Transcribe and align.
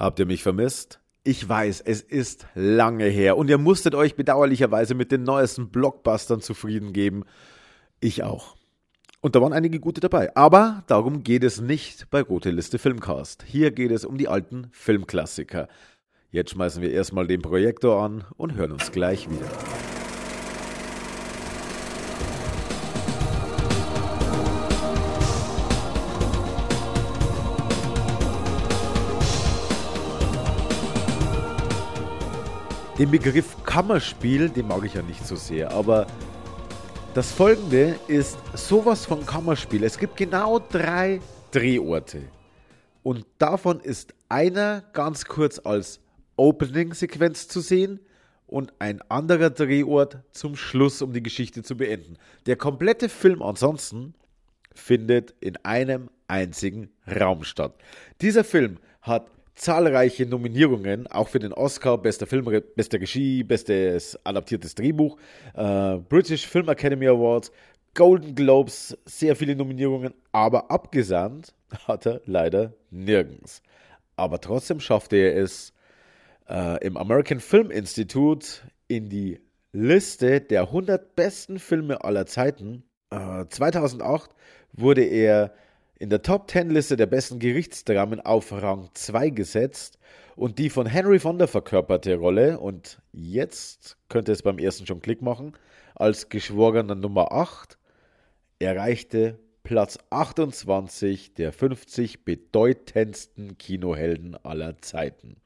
Habt 0.00 0.18
ihr 0.18 0.24
mich 0.24 0.42
vermisst? 0.42 0.98
Ich 1.24 1.46
weiß, 1.46 1.82
es 1.82 2.00
ist 2.00 2.46
lange 2.54 3.04
her 3.04 3.36
und 3.36 3.50
ihr 3.50 3.58
musstet 3.58 3.94
euch 3.94 4.16
bedauerlicherweise 4.16 4.94
mit 4.94 5.12
den 5.12 5.24
neuesten 5.24 5.68
Blockbustern 5.68 6.40
zufrieden 6.40 6.94
geben. 6.94 7.24
Ich 8.00 8.22
auch. 8.22 8.56
Und 9.20 9.36
da 9.36 9.42
waren 9.42 9.52
einige 9.52 9.78
gute 9.78 10.00
dabei. 10.00 10.34
Aber 10.34 10.84
darum 10.86 11.22
geht 11.22 11.44
es 11.44 11.60
nicht 11.60 12.08
bei 12.08 12.22
Rote 12.22 12.50
Liste 12.50 12.78
Filmcast. 12.78 13.44
Hier 13.46 13.72
geht 13.72 13.90
es 13.90 14.06
um 14.06 14.16
die 14.16 14.28
alten 14.28 14.68
Filmklassiker. 14.72 15.68
Jetzt 16.30 16.52
schmeißen 16.52 16.80
wir 16.80 16.92
erstmal 16.92 17.26
den 17.26 17.42
Projektor 17.42 18.02
an 18.02 18.24
und 18.38 18.54
hören 18.54 18.72
uns 18.72 18.92
gleich 18.92 19.28
wieder. 19.28 19.50
Den 33.00 33.10
Begriff 33.10 33.56
Kammerspiel, 33.64 34.50
den 34.50 34.68
mag 34.68 34.84
ich 34.84 34.92
ja 34.92 35.00
nicht 35.00 35.26
so 35.26 35.34
sehr, 35.34 35.70
aber 35.70 36.06
das 37.14 37.32
folgende 37.32 37.98
ist 38.08 38.36
sowas 38.52 39.06
von 39.06 39.24
Kammerspiel. 39.24 39.84
Es 39.84 39.96
gibt 39.96 40.18
genau 40.18 40.58
drei 40.58 41.22
Drehorte. 41.50 42.24
Und 43.02 43.24
davon 43.38 43.80
ist 43.80 44.12
einer 44.28 44.82
ganz 44.92 45.24
kurz 45.24 45.58
als 45.64 46.00
Opening-Sequenz 46.36 47.48
zu 47.48 47.60
sehen 47.60 48.00
und 48.46 48.74
ein 48.80 49.00
anderer 49.08 49.48
Drehort 49.48 50.18
zum 50.32 50.54
Schluss, 50.54 51.00
um 51.00 51.14
die 51.14 51.22
Geschichte 51.22 51.62
zu 51.62 51.78
beenden. 51.78 52.18
Der 52.44 52.56
komplette 52.56 53.08
Film 53.08 53.40
ansonsten 53.40 54.12
findet 54.74 55.32
in 55.40 55.56
einem 55.64 56.10
einzigen 56.28 56.90
Raum 57.08 57.44
statt. 57.44 57.72
Dieser 58.20 58.44
Film 58.44 58.76
hat 59.00 59.30
zahlreiche 59.54 60.26
Nominierungen, 60.26 61.06
auch 61.06 61.28
für 61.28 61.38
den 61.38 61.52
Oscar, 61.52 61.98
bester 61.98 62.26
Film, 62.26 62.44
bester 62.76 63.00
Regie, 63.00 63.42
bestes 63.42 64.18
adaptiertes 64.24 64.74
Drehbuch, 64.74 65.18
äh, 65.54 65.96
British 66.08 66.46
Film 66.46 66.68
Academy 66.68 67.06
Awards, 67.08 67.52
Golden 67.94 68.34
Globes, 68.34 68.96
sehr 69.04 69.34
viele 69.34 69.56
Nominierungen, 69.56 70.14
aber 70.32 70.70
abgesandt 70.70 71.54
hat 71.88 72.06
er 72.06 72.20
leider 72.24 72.72
nirgends. 72.90 73.62
Aber 74.16 74.40
trotzdem 74.40 74.80
schaffte 74.80 75.16
er 75.16 75.36
es 75.36 75.72
äh, 76.48 76.84
im 76.84 76.96
American 76.96 77.40
Film 77.40 77.70
Institute 77.70 78.46
in 78.88 79.08
die 79.08 79.40
Liste 79.72 80.40
der 80.40 80.62
100 80.62 81.14
besten 81.14 81.58
Filme 81.58 82.02
aller 82.04 82.26
Zeiten. 82.26 82.84
Äh, 83.10 83.46
2008 83.48 84.30
wurde 84.72 85.04
er 85.04 85.52
in 86.00 86.08
der 86.08 86.22
Top 86.22 86.50
10 86.50 86.70
Liste 86.70 86.96
der 86.96 87.04
besten 87.04 87.38
Gerichtsdramen 87.38 88.20
auf 88.20 88.52
Rang 88.52 88.88
2 88.94 89.28
gesetzt 89.28 89.98
und 90.34 90.58
die 90.58 90.70
von 90.70 90.86
Henry 90.86 91.18
Fonda 91.18 91.46
verkörperte 91.46 92.16
Rolle, 92.16 92.58
und 92.58 93.02
jetzt 93.12 93.98
könnte 94.08 94.32
es 94.32 94.42
beim 94.42 94.58
ersten 94.58 94.86
schon 94.86 95.02
Klick 95.02 95.20
machen, 95.20 95.52
als 95.94 96.30
Geschworener 96.30 96.94
Nummer 96.94 97.32
8 97.32 97.76
erreichte 98.60 99.38
Platz 99.62 99.98
28 100.08 101.34
der 101.34 101.52
50 101.52 102.24
bedeutendsten 102.24 103.58
Kinohelden 103.58 104.42
aller 104.42 104.78
Zeiten. 104.78 105.36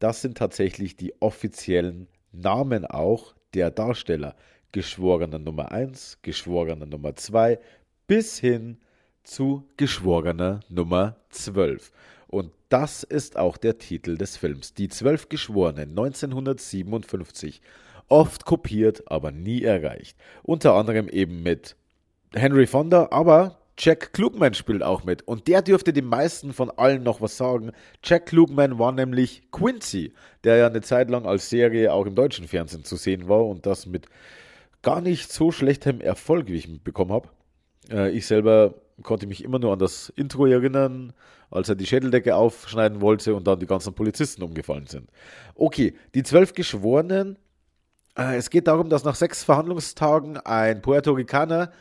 Das 0.00 0.22
sind 0.22 0.36
tatsächlich 0.36 0.96
die 0.96 1.14
offiziellen 1.22 2.08
Namen 2.32 2.84
auch 2.84 3.36
der 3.54 3.70
Darsteller. 3.70 4.34
Geschworener 4.72 5.38
Nummer 5.38 5.70
1, 5.70 6.18
Geschworener 6.22 6.86
Nummer 6.86 7.14
2 7.14 7.60
bis 8.08 8.36
hin 8.40 8.78
zu 9.22 9.68
Geschworener 9.76 10.60
Nummer 10.68 11.16
12. 11.30 11.92
Und 12.28 12.52
das 12.68 13.02
ist 13.02 13.36
auch 13.36 13.56
der 13.56 13.78
Titel 13.78 14.16
des 14.16 14.36
Films. 14.36 14.74
Die 14.74 14.88
Zwölf 14.88 15.28
Geschworenen 15.28 15.90
1957. 15.90 17.60
Oft 18.08 18.44
kopiert, 18.44 19.10
aber 19.10 19.30
nie 19.30 19.62
erreicht. 19.62 20.16
Unter 20.42 20.74
anderem 20.74 21.08
eben 21.08 21.42
mit 21.42 21.76
Henry 22.32 22.66
Fonda, 22.66 23.08
aber 23.10 23.60
Jack 23.78 24.12
Klugman 24.12 24.54
spielt 24.54 24.82
auch 24.82 25.04
mit. 25.04 25.26
Und 25.26 25.48
der 25.48 25.62
dürfte 25.62 25.92
den 25.92 26.04
meisten 26.04 26.52
von 26.52 26.70
allen 26.70 27.02
noch 27.02 27.20
was 27.20 27.36
sagen. 27.36 27.72
Jack 28.04 28.26
Klugman 28.26 28.78
war 28.78 28.92
nämlich 28.92 29.50
Quincy, 29.50 30.12
der 30.44 30.56
ja 30.56 30.66
eine 30.66 30.82
Zeit 30.82 31.08
lang 31.08 31.24
als 31.24 31.48
Serie 31.48 31.92
auch 31.92 32.04
im 32.04 32.14
deutschen 32.14 32.46
Fernsehen 32.46 32.84
zu 32.84 32.96
sehen 32.96 33.26
war 33.26 33.46
und 33.46 33.64
das 33.64 33.86
mit 33.86 34.06
gar 34.82 35.00
nicht 35.00 35.32
so 35.32 35.50
schlechtem 35.50 36.00
Erfolg, 36.00 36.48
wie 36.48 36.56
ich 36.56 36.68
mitbekommen 36.68 37.12
habe. 37.12 37.28
Äh, 37.90 38.10
ich 38.10 38.26
selber 38.26 38.74
konnte 39.02 39.26
mich 39.26 39.44
immer 39.44 39.58
nur 39.58 39.72
an 39.72 39.78
das 39.78 40.10
Intro 40.16 40.46
erinnern, 40.46 41.12
als 41.50 41.68
er 41.68 41.74
die 41.74 41.86
Schädeldecke 41.86 42.34
aufschneiden 42.36 43.00
wollte 43.00 43.34
und 43.34 43.46
dann 43.46 43.58
die 43.58 43.66
ganzen 43.66 43.94
Polizisten 43.94 44.42
umgefallen 44.42 44.86
sind. 44.86 45.10
Okay, 45.54 45.94
die 46.14 46.22
zwölf 46.22 46.54
Geschworenen. 46.54 47.38
Äh, 48.16 48.36
es 48.36 48.50
geht 48.50 48.66
darum, 48.66 48.88
dass 48.88 49.04
nach 49.04 49.14
sechs 49.14 49.44
Verhandlungstagen 49.44 50.36
ein 50.38 50.82
Puerto 50.82 51.12
Ricaner 51.12 51.72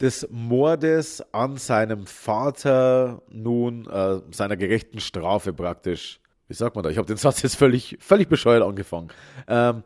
des 0.00 0.28
Mordes 0.30 1.22
an 1.32 1.56
seinem 1.56 2.06
Vater 2.06 3.22
nun 3.30 3.86
äh, 3.86 4.20
seiner 4.32 4.56
gerechten 4.56 5.00
Strafe 5.00 5.52
praktisch, 5.52 6.20
wie 6.48 6.54
sagt 6.54 6.74
man 6.74 6.82
da? 6.82 6.90
Ich 6.90 6.98
habe 6.98 7.06
den 7.06 7.16
Satz 7.16 7.42
jetzt 7.42 7.56
völlig, 7.56 7.96
völlig 8.00 8.28
bescheuert 8.28 8.62
angefangen. 8.62 9.08
Ähm, 9.48 9.82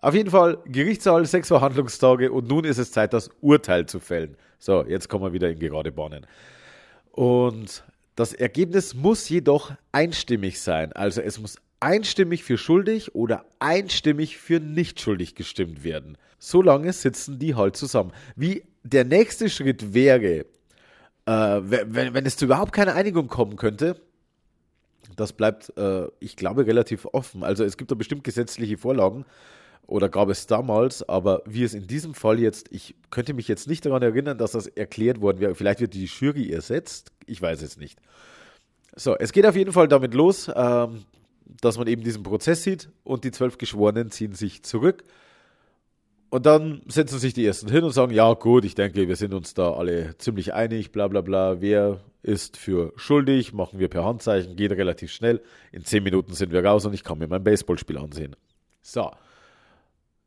auf 0.00 0.14
jeden 0.14 0.30
Fall 0.30 0.58
Gerichtssaal, 0.66 1.26
sechs 1.26 1.48
Verhandlungstage 1.48 2.32
und 2.32 2.48
nun 2.48 2.64
ist 2.64 2.78
es 2.78 2.92
Zeit, 2.92 3.12
das 3.12 3.30
Urteil 3.40 3.86
zu 3.86 4.00
fällen. 4.00 4.36
So, 4.58 4.84
jetzt 4.84 5.08
kommen 5.08 5.24
wir 5.24 5.32
wieder 5.32 5.50
in 5.50 5.58
gerade 5.58 5.92
Bahnen. 5.92 6.26
Und 7.12 7.84
das 8.16 8.32
Ergebnis 8.32 8.94
muss 8.94 9.28
jedoch 9.28 9.72
einstimmig 9.92 10.60
sein. 10.60 10.92
Also 10.92 11.20
es 11.20 11.40
muss 11.40 11.56
einstimmig 11.80 12.44
für 12.44 12.58
schuldig 12.58 13.14
oder 13.14 13.44
einstimmig 13.58 14.38
für 14.38 14.60
nicht 14.60 15.00
schuldig 15.00 15.34
gestimmt 15.34 15.84
werden. 15.84 16.16
Solange 16.38 16.92
sitzen 16.92 17.38
die 17.38 17.54
halt 17.54 17.76
zusammen. 17.76 18.12
Wie 18.36 18.62
der 18.82 19.04
nächste 19.04 19.50
Schritt 19.50 19.92
wäre, 19.94 20.46
äh, 21.26 21.60
wenn, 21.62 22.14
wenn 22.14 22.26
es 22.26 22.36
zu 22.36 22.46
überhaupt 22.46 22.72
keine 22.72 22.94
Einigung 22.94 23.28
kommen 23.28 23.56
könnte, 23.56 24.00
das 25.16 25.32
bleibt, 25.32 25.76
äh, 25.76 26.06
ich 26.20 26.36
glaube, 26.36 26.66
relativ 26.66 27.06
offen. 27.06 27.42
Also 27.42 27.64
es 27.64 27.76
gibt 27.76 27.90
da 27.90 27.94
bestimmt 27.94 28.24
gesetzliche 28.24 28.78
Vorlagen 28.78 29.24
oder 29.86 30.08
gab 30.08 30.28
es 30.28 30.46
damals, 30.46 31.08
aber 31.08 31.42
wie 31.46 31.64
es 31.64 31.74
in 31.74 31.86
diesem 31.86 32.14
Fall 32.14 32.38
jetzt, 32.38 32.68
ich 32.70 32.94
könnte 33.10 33.34
mich 33.34 33.48
jetzt 33.48 33.68
nicht 33.68 33.84
daran 33.84 34.02
erinnern, 34.02 34.38
dass 34.38 34.52
das 34.52 34.66
erklärt 34.66 35.20
worden 35.20 35.40
wäre. 35.40 35.54
Vielleicht 35.54 35.80
wird 35.80 35.94
die 35.94 36.04
Jury 36.04 36.50
ersetzt, 36.50 37.12
ich 37.26 37.42
weiß 37.42 37.62
es 37.62 37.76
nicht. 37.76 37.98
So, 38.94 39.16
es 39.16 39.32
geht 39.32 39.46
auf 39.46 39.56
jeden 39.56 39.72
Fall 39.72 39.88
damit 39.88 40.14
los, 40.14 40.50
ähm, 40.54 41.04
dass 41.60 41.78
man 41.78 41.86
eben 41.86 42.02
diesen 42.02 42.22
Prozess 42.22 42.62
sieht 42.62 42.90
und 43.04 43.24
die 43.24 43.30
zwölf 43.30 43.58
Geschworenen 43.58 44.10
ziehen 44.10 44.34
sich 44.34 44.62
zurück. 44.62 45.04
Und 46.30 46.46
dann 46.46 46.82
setzen 46.86 47.18
sich 47.18 47.34
die 47.34 47.44
ersten 47.44 47.68
hin 47.68 47.82
und 47.82 47.90
sagen, 47.90 48.12
ja 48.12 48.32
gut, 48.34 48.64
ich 48.64 48.76
denke, 48.76 49.08
wir 49.08 49.16
sind 49.16 49.34
uns 49.34 49.52
da 49.54 49.72
alle 49.72 50.16
ziemlich 50.18 50.54
einig, 50.54 50.92
bla 50.92 51.08
bla 51.08 51.22
bla, 51.22 51.60
wer 51.60 52.00
ist 52.22 52.56
für 52.56 52.92
schuldig, 52.94 53.52
machen 53.52 53.80
wir 53.80 53.88
per 53.88 54.04
Handzeichen, 54.04 54.54
geht 54.54 54.70
relativ 54.70 55.10
schnell. 55.10 55.40
In 55.72 55.84
zehn 55.84 56.04
Minuten 56.04 56.34
sind 56.34 56.52
wir 56.52 56.64
raus 56.64 56.86
und 56.86 56.94
ich 56.94 57.02
kann 57.02 57.18
mir 57.18 57.26
mein 57.26 57.42
Baseballspiel 57.42 57.98
ansehen. 57.98 58.36
So, 58.80 59.10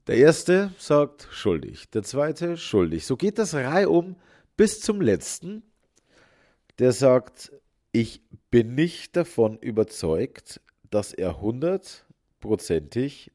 der 0.08 0.18
erste 0.18 0.72
sagt 0.78 1.28
schuldig, 1.31 1.90
der 1.90 2.03
zweite 2.03 2.58
schuldig. 2.58 3.06
So 3.06 3.16
geht 3.16 3.38
das 3.38 3.53
reihum 3.53 4.16
bis 4.58 4.81
zum 4.81 5.02
letzten, 5.02 5.64
der 6.80 6.91
sagt, 6.91 7.52
ich 7.91 8.22
bin 8.52 8.75
nicht 8.75 9.16
davon 9.16 9.58
überzeugt, 9.59 10.59
dass 10.90 11.14
er 11.14 11.41
hundertprozentig 11.41 13.31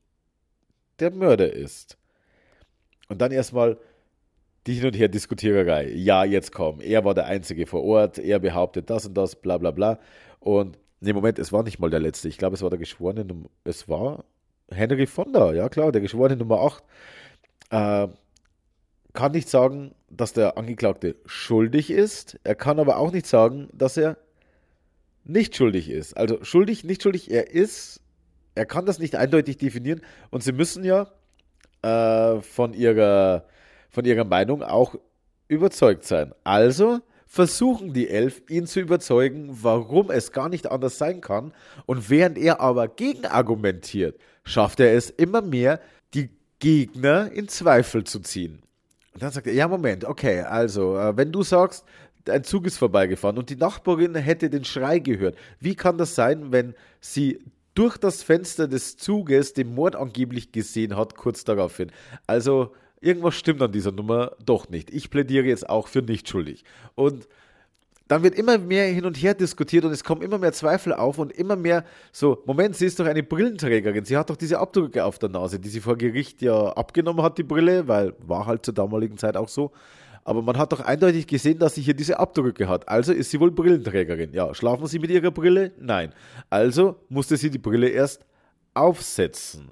der 0.98 1.10
Mörder 1.12 1.52
ist. 1.52 1.96
Und 3.08 3.22
dann 3.22 3.32
erstmal 3.32 3.78
die 4.66 4.74
Hin- 4.74 4.86
und 4.86 4.96
Her-Diskutiererei. 4.96 5.90
Ja, 5.92 6.24
jetzt 6.24 6.52
komm, 6.52 6.80
er 6.80 7.04
war 7.04 7.14
der 7.14 7.26
Einzige 7.26 7.66
vor 7.66 7.82
Ort, 7.82 8.18
er 8.18 8.38
behauptet 8.38 8.90
das 8.90 9.06
und 9.06 9.14
das, 9.14 9.36
bla 9.36 9.56
bla 9.56 9.70
bla. 9.70 9.98
Und 10.40 10.78
nee, 11.00 11.12
Moment, 11.12 11.38
es 11.38 11.52
war 11.52 11.62
nicht 11.62 11.78
mal 11.78 11.90
der 11.90 12.00
Letzte. 12.00 12.28
Ich 12.28 12.36
glaube, 12.36 12.54
es 12.54 12.62
war 12.62 12.70
der 12.70 12.78
Geschworene, 12.78 13.26
es 13.64 13.88
war 13.88 14.24
Henry 14.70 15.06
Fonda, 15.06 15.52
ja 15.52 15.68
klar, 15.68 15.92
der 15.92 16.00
Geschworene 16.00 16.36
Nummer 16.36 16.60
8, 16.60 16.84
äh, 17.70 18.08
kann 19.12 19.32
nicht 19.32 19.48
sagen, 19.48 19.94
dass 20.10 20.32
der 20.32 20.56
Angeklagte 20.56 21.16
schuldig 21.26 21.90
ist. 21.90 22.38
Er 22.44 22.54
kann 22.54 22.78
aber 22.78 22.98
auch 22.98 23.12
nicht 23.12 23.26
sagen, 23.26 23.68
dass 23.72 23.96
er 23.96 24.16
nicht 25.24 25.56
schuldig 25.56 25.90
ist. 25.90 26.16
Also 26.16 26.42
schuldig, 26.44 26.84
nicht 26.84 27.02
schuldig, 27.02 27.30
er 27.30 27.50
ist, 27.50 28.00
er 28.54 28.66
kann 28.66 28.86
das 28.86 28.98
nicht 28.98 29.16
eindeutig 29.16 29.58
definieren 29.58 30.00
und 30.30 30.42
sie 30.42 30.52
müssen 30.52 30.84
ja 30.84 31.08
äh, 31.82 32.40
von, 32.40 32.74
ihrer, 32.74 33.44
von 33.90 34.04
ihrer 34.04 34.24
Meinung 34.24 34.62
auch 34.62 34.94
überzeugt 35.48 36.04
sein. 36.04 36.34
Also 36.44 37.00
versuchen 37.26 37.92
die 37.92 38.08
Elf, 38.08 38.42
ihn 38.48 38.66
zu 38.66 38.80
überzeugen, 38.80 39.50
warum 39.62 40.10
es 40.10 40.32
gar 40.32 40.48
nicht 40.48 40.70
anders 40.70 40.96
sein 40.96 41.20
kann. 41.20 41.52
Und 41.84 42.08
während 42.08 42.38
er 42.38 42.60
aber 42.60 42.88
gegenargumentiert, 42.88 44.18
schafft 44.48 44.80
er 44.80 44.94
es 44.94 45.10
immer 45.10 45.42
mehr, 45.42 45.80
die 46.14 46.30
Gegner 46.58 47.30
in 47.30 47.48
Zweifel 47.48 48.04
zu 48.04 48.20
ziehen. 48.20 48.62
Und 49.14 49.22
dann 49.22 49.30
sagt 49.30 49.46
er, 49.46 49.52
ja, 49.52 49.68
Moment, 49.68 50.04
okay, 50.04 50.40
also, 50.40 50.96
äh, 50.96 51.16
wenn 51.16 51.32
du 51.32 51.42
sagst, 51.42 51.84
ein 52.28 52.44
Zug 52.44 52.66
ist 52.66 52.78
vorbeigefahren 52.78 53.38
und 53.38 53.50
die 53.50 53.56
Nachbarin 53.56 54.14
hätte 54.14 54.50
den 54.50 54.64
Schrei 54.64 54.98
gehört, 54.98 55.36
wie 55.60 55.74
kann 55.74 55.98
das 55.98 56.14
sein, 56.14 56.52
wenn 56.52 56.74
sie 57.00 57.38
durch 57.74 57.96
das 57.96 58.22
Fenster 58.22 58.66
des 58.66 58.96
Zuges 58.96 59.52
den 59.52 59.74
Mord 59.74 59.96
angeblich 59.96 60.52
gesehen 60.52 60.96
hat, 60.96 61.14
kurz 61.14 61.44
daraufhin. 61.44 61.92
Also 62.26 62.74
irgendwas 63.00 63.36
stimmt 63.36 63.62
an 63.62 63.72
dieser 63.72 63.92
Nummer 63.92 64.32
doch 64.44 64.68
nicht. 64.68 64.90
Ich 64.90 65.10
plädiere 65.10 65.46
jetzt 65.46 65.68
auch 65.68 65.88
für 65.88 66.02
nicht 66.02 66.28
schuldig. 66.28 66.64
Und 66.96 67.28
dann 68.08 68.22
wird 68.22 68.34
immer 68.34 68.58
mehr 68.58 68.86
hin 68.86 69.04
und 69.04 69.16
her 69.16 69.34
diskutiert 69.34 69.84
und 69.84 69.92
es 69.92 70.02
kommen 70.02 70.22
immer 70.22 70.38
mehr 70.38 70.52
Zweifel 70.52 70.92
auf 70.94 71.18
und 71.18 71.30
immer 71.32 71.56
mehr 71.56 71.84
so, 72.10 72.42
Moment, 72.46 72.74
sie 72.74 72.86
ist 72.86 72.98
doch 72.98 73.06
eine 73.06 73.22
Brillenträgerin, 73.22 74.04
sie 74.04 74.16
hat 74.16 74.30
doch 74.30 74.36
diese 74.36 74.58
Abdrücke 74.58 75.04
auf 75.04 75.18
der 75.18 75.28
Nase, 75.28 75.60
die 75.60 75.68
sie 75.68 75.80
vor 75.80 75.96
Gericht 75.96 76.42
ja 76.42 76.72
abgenommen 76.72 77.22
hat, 77.22 77.38
die 77.38 77.42
Brille, 77.42 77.86
weil 77.86 78.14
war 78.26 78.46
halt 78.46 78.64
zur 78.64 78.74
damaligen 78.74 79.18
Zeit 79.18 79.36
auch 79.36 79.48
so. 79.48 79.72
Aber 80.24 80.42
man 80.42 80.58
hat 80.58 80.72
doch 80.72 80.80
eindeutig 80.80 81.26
gesehen, 81.26 81.58
dass 81.58 81.74
sie 81.74 81.80
hier 81.80 81.94
diese 81.94 82.18
Abdrücke 82.18 82.68
hat. 82.68 82.86
Also 82.86 83.14
ist 83.14 83.30
sie 83.30 83.40
wohl 83.40 83.50
Brillenträgerin. 83.50 84.34
Ja, 84.34 84.54
schlafen 84.54 84.86
Sie 84.86 84.98
mit 84.98 85.10
Ihrer 85.10 85.30
Brille? 85.30 85.72
Nein. 85.78 86.12
Also 86.50 86.96
musste 87.08 87.38
sie 87.38 87.48
die 87.48 87.56
Brille 87.56 87.88
erst 87.88 88.26
aufsetzen 88.74 89.70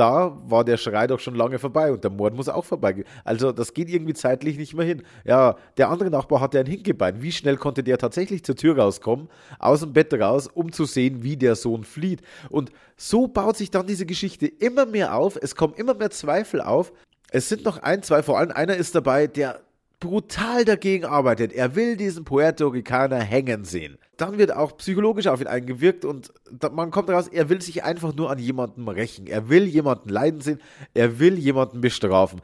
da 0.00 0.34
war 0.46 0.64
der 0.64 0.78
Schrei 0.78 1.06
doch 1.06 1.20
schon 1.20 1.34
lange 1.34 1.58
vorbei 1.58 1.92
und 1.92 2.02
der 2.02 2.10
Mord 2.10 2.34
muss 2.34 2.48
auch 2.48 2.64
vorbei. 2.64 3.04
Also 3.22 3.52
das 3.52 3.74
geht 3.74 3.90
irgendwie 3.90 4.14
zeitlich 4.14 4.56
nicht 4.56 4.72
mehr 4.72 4.86
hin. 4.86 5.02
Ja, 5.24 5.56
der 5.76 5.90
andere 5.90 6.08
Nachbar 6.08 6.40
hatte 6.40 6.58
ein 6.58 6.64
Hinkebein. 6.64 7.20
Wie 7.20 7.30
schnell 7.30 7.58
konnte 7.58 7.82
der 7.82 7.98
tatsächlich 7.98 8.42
zur 8.42 8.56
Tür 8.56 8.78
rauskommen, 8.78 9.28
aus 9.58 9.80
dem 9.80 9.92
Bett 9.92 10.14
raus, 10.14 10.48
um 10.52 10.72
zu 10.72 10.86
sehen, 10.86 11.22
wie 11.22 11.36
der 11.36 11.54
Sohn 11.54 11.84
flieht? 11.84 12.22
Und 12.48 12.72
so 12.96 13.28
baut 13.28 13.58
sich 13.58 13.70
dann 13.70 13.86
diese 13.86 14.06
Geschichte 14.06 14.46
immer 14.46 14.86
mehr 14.86 15.14
auf. 15.14 15.36
Es 15.40 15.54
kommen 15.54 15.74
immer 15.74 15.92
mehr 15.92 16.10
Zweifel 16.10 16.62
auf. 16.62 16.92
Es 17.30 17.50
sind 17.50 17.66
noch 17.66 17.82
ein, 17.82 18.02
zwei, 18.02 18.22
vor 18.22 18.38
allem 18.38 18.52
einer 18.52 18.76
ist 18.76 18.94
dabei, 18.94 19.26
der 19.26 19.60
brutal 20.00 20.64
dagegen 20.64 21.04
arbeitet. 21.04 21.52
Er 21.52 21.76
will 21.76 21.96
diesen 21.96 22.24
Puerto 22.24 22.68
Ricaner 22.68 23.20
hängen 23.20 23.64
sehen. 23.64 23.98
Dann 24.16 24.38
wird 24.38 24.52
auch 24.52 24.76
psychologisch 24.78 25.26
auf 25.26 25.40
ihn 25.40 25.46
eingewirkt 25.46 26.04
und 26.04 26.32
man 26.72 26.90
kommt 26.90 27.10
raus, 27.10 27.28
er 27.28 27.48
will 27.48 27.60
sich 27.60 27.84
einfach 27.84 28.14
nur 28.14 28.30
an 28.30 28.38
jemandem 28.38 28.88
rächen. 28.88 29.26
Er 29.26 29.48
will 29.50 29.64
jemanden 29.64 30.08
leiden 30.08 30.40
sehen. 30.40 30.60
Er 30.94 31.18
will 31.18 31.38
jemanden 31.38 31.80
bestrafen. 31.80 32.40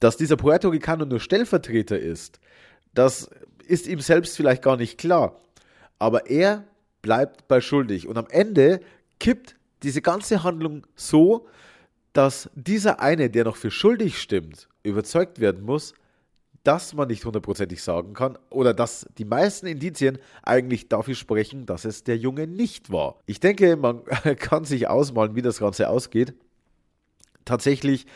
Dass 0.00 0.16
dieser 0.16 0.36
Puerto 0.36 0.68
Ricaner 0.68 1.04
nur 1.04 1.20
Stellvertreter 1.20 1.98
ist, 1.98 2.40
das 2.94 3.28
ist 3.66 3.86
ihm 3.86 4.00
selbst 4.00 4.36
vielleicht 4.36 4.62
gar 4.62 4.76
nicht 4.76 4.98
klar. 4.98 5.40
Aber 5.98 6.30
er 6.30 6.64
bleibt 7.02 7.48
bei 7.48 7.60
schuldig. 7.60 8.06
Und 8.06 8.16
am 8.16 8.26
Ende 8.30 8.80
kippt 9.18 9.56
diese 9.82 10.02
ganze 10.02 10.44
Handlung 10.44 10.86
so, 10.94 11.46
dass 12.12 12.50
dieser 12.54 13.00
eine, 13.00 13.30
der 13.30 13.44
noch 13.44 13.56
für 13.56 13.70
schuldig 13.70 14.20
stimmt, 14.20 14.68
überzeugt 14.82 15.40
werden 15.40 15.64
muss, 15.64 15.94
dass 16.64 16.94
man 16.94 17.08
nicht 17.08 17.24
hundertprozentig 17.24 17.82
sagen 17.82 18.14
kann 18.14 18.38
oder 18.50 18.72
dass 18.72 19.06
die 19.18 19.24
meisten 19.24 19.66
Indizien 19.66 20.18
eigentlich 20.42 20.88
dafür 20.88 21.14
sprechen, 21.14 21.66
dass 21.66 21.84
es 21.84 22.04
der 22.04 22.16
Junge 22.16 22.46
nicht 22.46 22.92
war. 22.92 23.18
Ich 23.26 23.40
denke, 23.40 23.76
man 23.76 24.04
kann 24.38 24.64
sich 24.64 24.88
ausmalen, 24.88 25.34
wie 25.34 25.42
das 25.42 25.58
Ganze 25.58 25.88
ausgeht. 25.88 26.34
Tatsächlich 27.44 28.06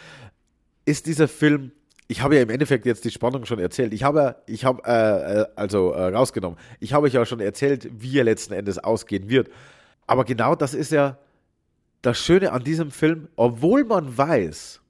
ist 0.85 1.07
dieser 1.07 1.27
Film 1.27 1.73
ich 2.09 2.23
habe 2.23 2.37
ja 2.37 2.43
im 2.43 2.51
Endeffekt 2.51 2.87
jetzt 2.87 3.05
die 3.05 3.11
Spannung 3.11 3.47
schon 3.47 3.59
erzählt. 3.59 3.93
Ich 3.93 4.05
habe, 4.05 4.37
ich 4.47 4.65
habe, 4.65 4.83
äh, 4.87 5.41
äh, 5.41 5.47
also 5.57 5.93
äh, 5.93 6.15
rausgenommen. 6.15 6.59
Ich 6.79 6.93
habe 6.93 7.07
euch 7.07 7.15
ja 7.15 7.27
schon 7.27 7.41
erzählt, 7.41 7.89
wie 7.91 8.19
er 8.19 8.25
letzten 8.25 8.55
Endes 8.55 8.79
ausgehen 8.79 9.29
wird. 9.29 9.51
Aber 10.07 10.25
genau 10.25 10.55
das 10.55 10.73
ist 10.73 10.93
ja 10.93 11.19
das 12.03 12.19
Schöne 12.19 12.53
an 12.53 12.63
diesem 12.63 12.93
Film, 12.93 13.29
obwohl 13.35 13.85
man 13.85 14.17
weiß, 14.17 14.81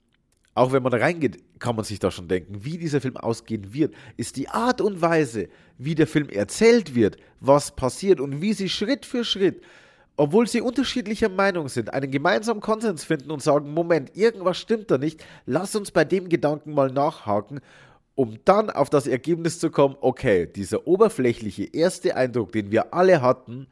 auch 0.56 0.72
wenn 0.72 0.82
man 0.82 0.90
da 0.90 0.98
reingeht, 0.98 1.38
kann 1.58 1.76
man 1.76 1.84
sich 1.84 1.98
da 1.98 2.10
schon 2.10 2.28
denken, 2.28 2.64
wie 2.64 2.78
dieser 2.78 3.02
Film 3.02 3.18
ausgehen 3.18 3.74
wird, 3.74 3.94
ist 4.16 4.36
die 4.36 4.48
Art 4.48 4.80
und 4.80 5.02
Weise, 5.02 5.48
wie 5.76 5.94
der 5.94 6.06
Film 6.06 6.30
erzählt 6.30 6.94
wird, 6.94 7.18
was 7.40 7.76
passiert 7.76 8.20
und 8.20 8.40
wie 8.40 8.54
sie 8.54 8.70
Schritt 8.70 9.04
für 9.04 9.22
Schritt, 9.22 9.62
obwohl 10.16 10.46
sie 10.46 10.62
unterschiedlicher 10.62 11.28
Meinung 11.28 11.68
sind, 11.68 11.92
einen 11.92 12.10
gemeinsamen 12.10 12.62
Konsens 12.62 13.04
finden 13.04 13.30
und 13.30 13.42
sagen, 13.42 13.74
Moment, 13.74 14.16
irgendwas 14.16 14.56
stimmt 14.56 14.90
da 14.90 14.96
nicht, 14.96 15.22
lass 15.44 15.76
uns 15.76 15.90
bei 15.90 16.06
dem 16.06 16.30
Gedanken 16.30 16.72
mal 16.72 16.90
nachhaken, 16.90 17.60
um 18.14 18.38
dann 18.46 18.70
auf 18.70 18.88
das 18.88 19.06
Ergebnis 19.06 19.58
zu 19.58 19.70
kommen, 19.70 19.96
okay, 20.00 20.46
dieser 20.46 20.86
oberflächliche 20.86 21.64
erste 21.64 22.16
Eindruck, 22.16 22.52
den 22.52 22.70
wir 22.70 22.94
alle 22.94 23.20
hatten, 23.20 23.66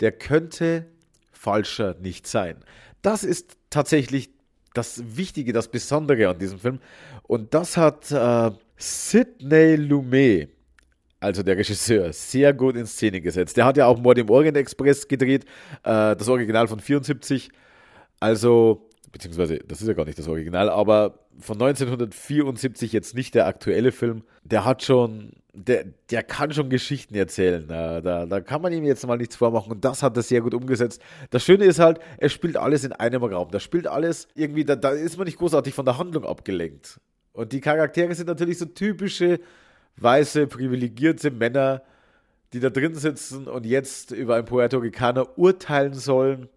der 0.00 0.12
könnte 0.12 0.86
falscher 1.30 1.94
nicht 2.00 2.26
sein. 2.26 2.56
Das 3.02 3.22
ist 3.22 3.58
tatsächlich 3.68 4.30
das 4.74 5.02
Wichtige, 5.16 5.52
das 5.52 5.68
Besondere 5.68 6.28
an 6.28 6.38
diesem 6.38 6.58
Film. 6.58 6.78
Und 7.24 7.54
das 7.54 7.76
hat 7.76 8.10
äh, 8.10 8.50
Sidney 8.76 9.76
Lumet, 9.76 10.50
also 11.20 11.42
der 11.42 11.56
Regisseur, 11.56 12.12
sehr 12.12 12.52
gut 12.52 12.76
in 12.76 12.86
Szene 12.86 13.20
gesetzt. 13.20 13.56
Der 13.56 13.64
hat 13.64 13.76
ja 13.76 13.86
auch 13.86 13.98
Mord 13.98 14.18
im 14.18 14.30
Orient 14.30 14.56
Express 14.56 15.06
gedreht, 15.06 15.44
äh, 15.84 16.16
das 16.16 16.28
Original 16.28 16.68
von 16.68 16.80
74. 16.80 17.50
Also, 18.20 18.90
beziehungsweise, 19.12 19.58
das 19.58 19.80
ist 19.80 19.88
ja 19.88 19.94
gar 19.94 20.06
nicht 20.06 20.18
das 20.18 20.28
Original, 20.28 20.68
aber 20.68 21.20
von 21.38 21.54
1974 21.60 22.92
jetzt 22.92 23.14
nicht 23.14 23.34
der 23.34 23.46
aktuelle 23.46 23.92
Film. 23.92 24.22
Der 24.44 24.64
hat 24.64 24.82
schon 24.82 25.32
der, 25.54 25.84
der 26.10 26.22
kann 26.22 26.52
schon 26.52 26.70
Geschichten 26.70 27.14
erzählen. 27.14 27.66
Da, 27.68 28.00
da, 28.00 28.26
da 28.26 28.40
kann 28.40 28.62
man 28.62 28.72
ihm 28.72 28.84
jetzt 28.84 29.06
mal 29.06 29.18
nichts 29.18 29.36
vormachen. 29.36 29.72
Und 29.72 29.84
das 29.84 30.02
hat 30.02 30.16
er 30.16 30.22
sehr 30.22 30.40
gut 30.40 30.54
umgesetzt. 30.54 31.02
Das 31.30 31.44
Schöne 31.44 31.64
ist 31.64 31.78
halt, 31.78 32.00
er 32.16 32.30
spielt 32.30 32.56
alles 32.56 32.84
in 32.84 32.92
einem 32.92 33.22
Raum. 33.22 33.50
Da 33.50 33.60
spielt 33.60 33.86
alles 33.86 34.28
irgendwie, 34.34 34.64
da, 34.64 34.76
da 34.76 34.90
ist 34.90 35.18
man 35.18 35.26
nicht 35.26 35.38
großartig 35.38 35.74
von 35.74 35.84
der 35.84 35.98
Handlung 35.98 36.24
abgelenkt. 36.24 37.00
Und 37.32 37.52
die 37.52 37.60
Charaktere 37.60 38.14
sind 38.14 38.28
natürlich 38.28 38.58
so 38.58 38.64
typische 38.64 39.40
weiße, 39.96 40.46
privilegierte 40.46 41.30
Männer, 41.30 41.82
die 42.54 42.60
da 42.60 42.70
drin 42.70 42.94
sitzen 42.94 43.46
und 43.46 43.66
jetzt 43.66 44.10
über 44.10 44.36
einen 44.36 44.46
Puerto 44.46 44.78
Ricaner 44.78 45.38
urteilen 45.38 45.94
sollen 45.94 46.48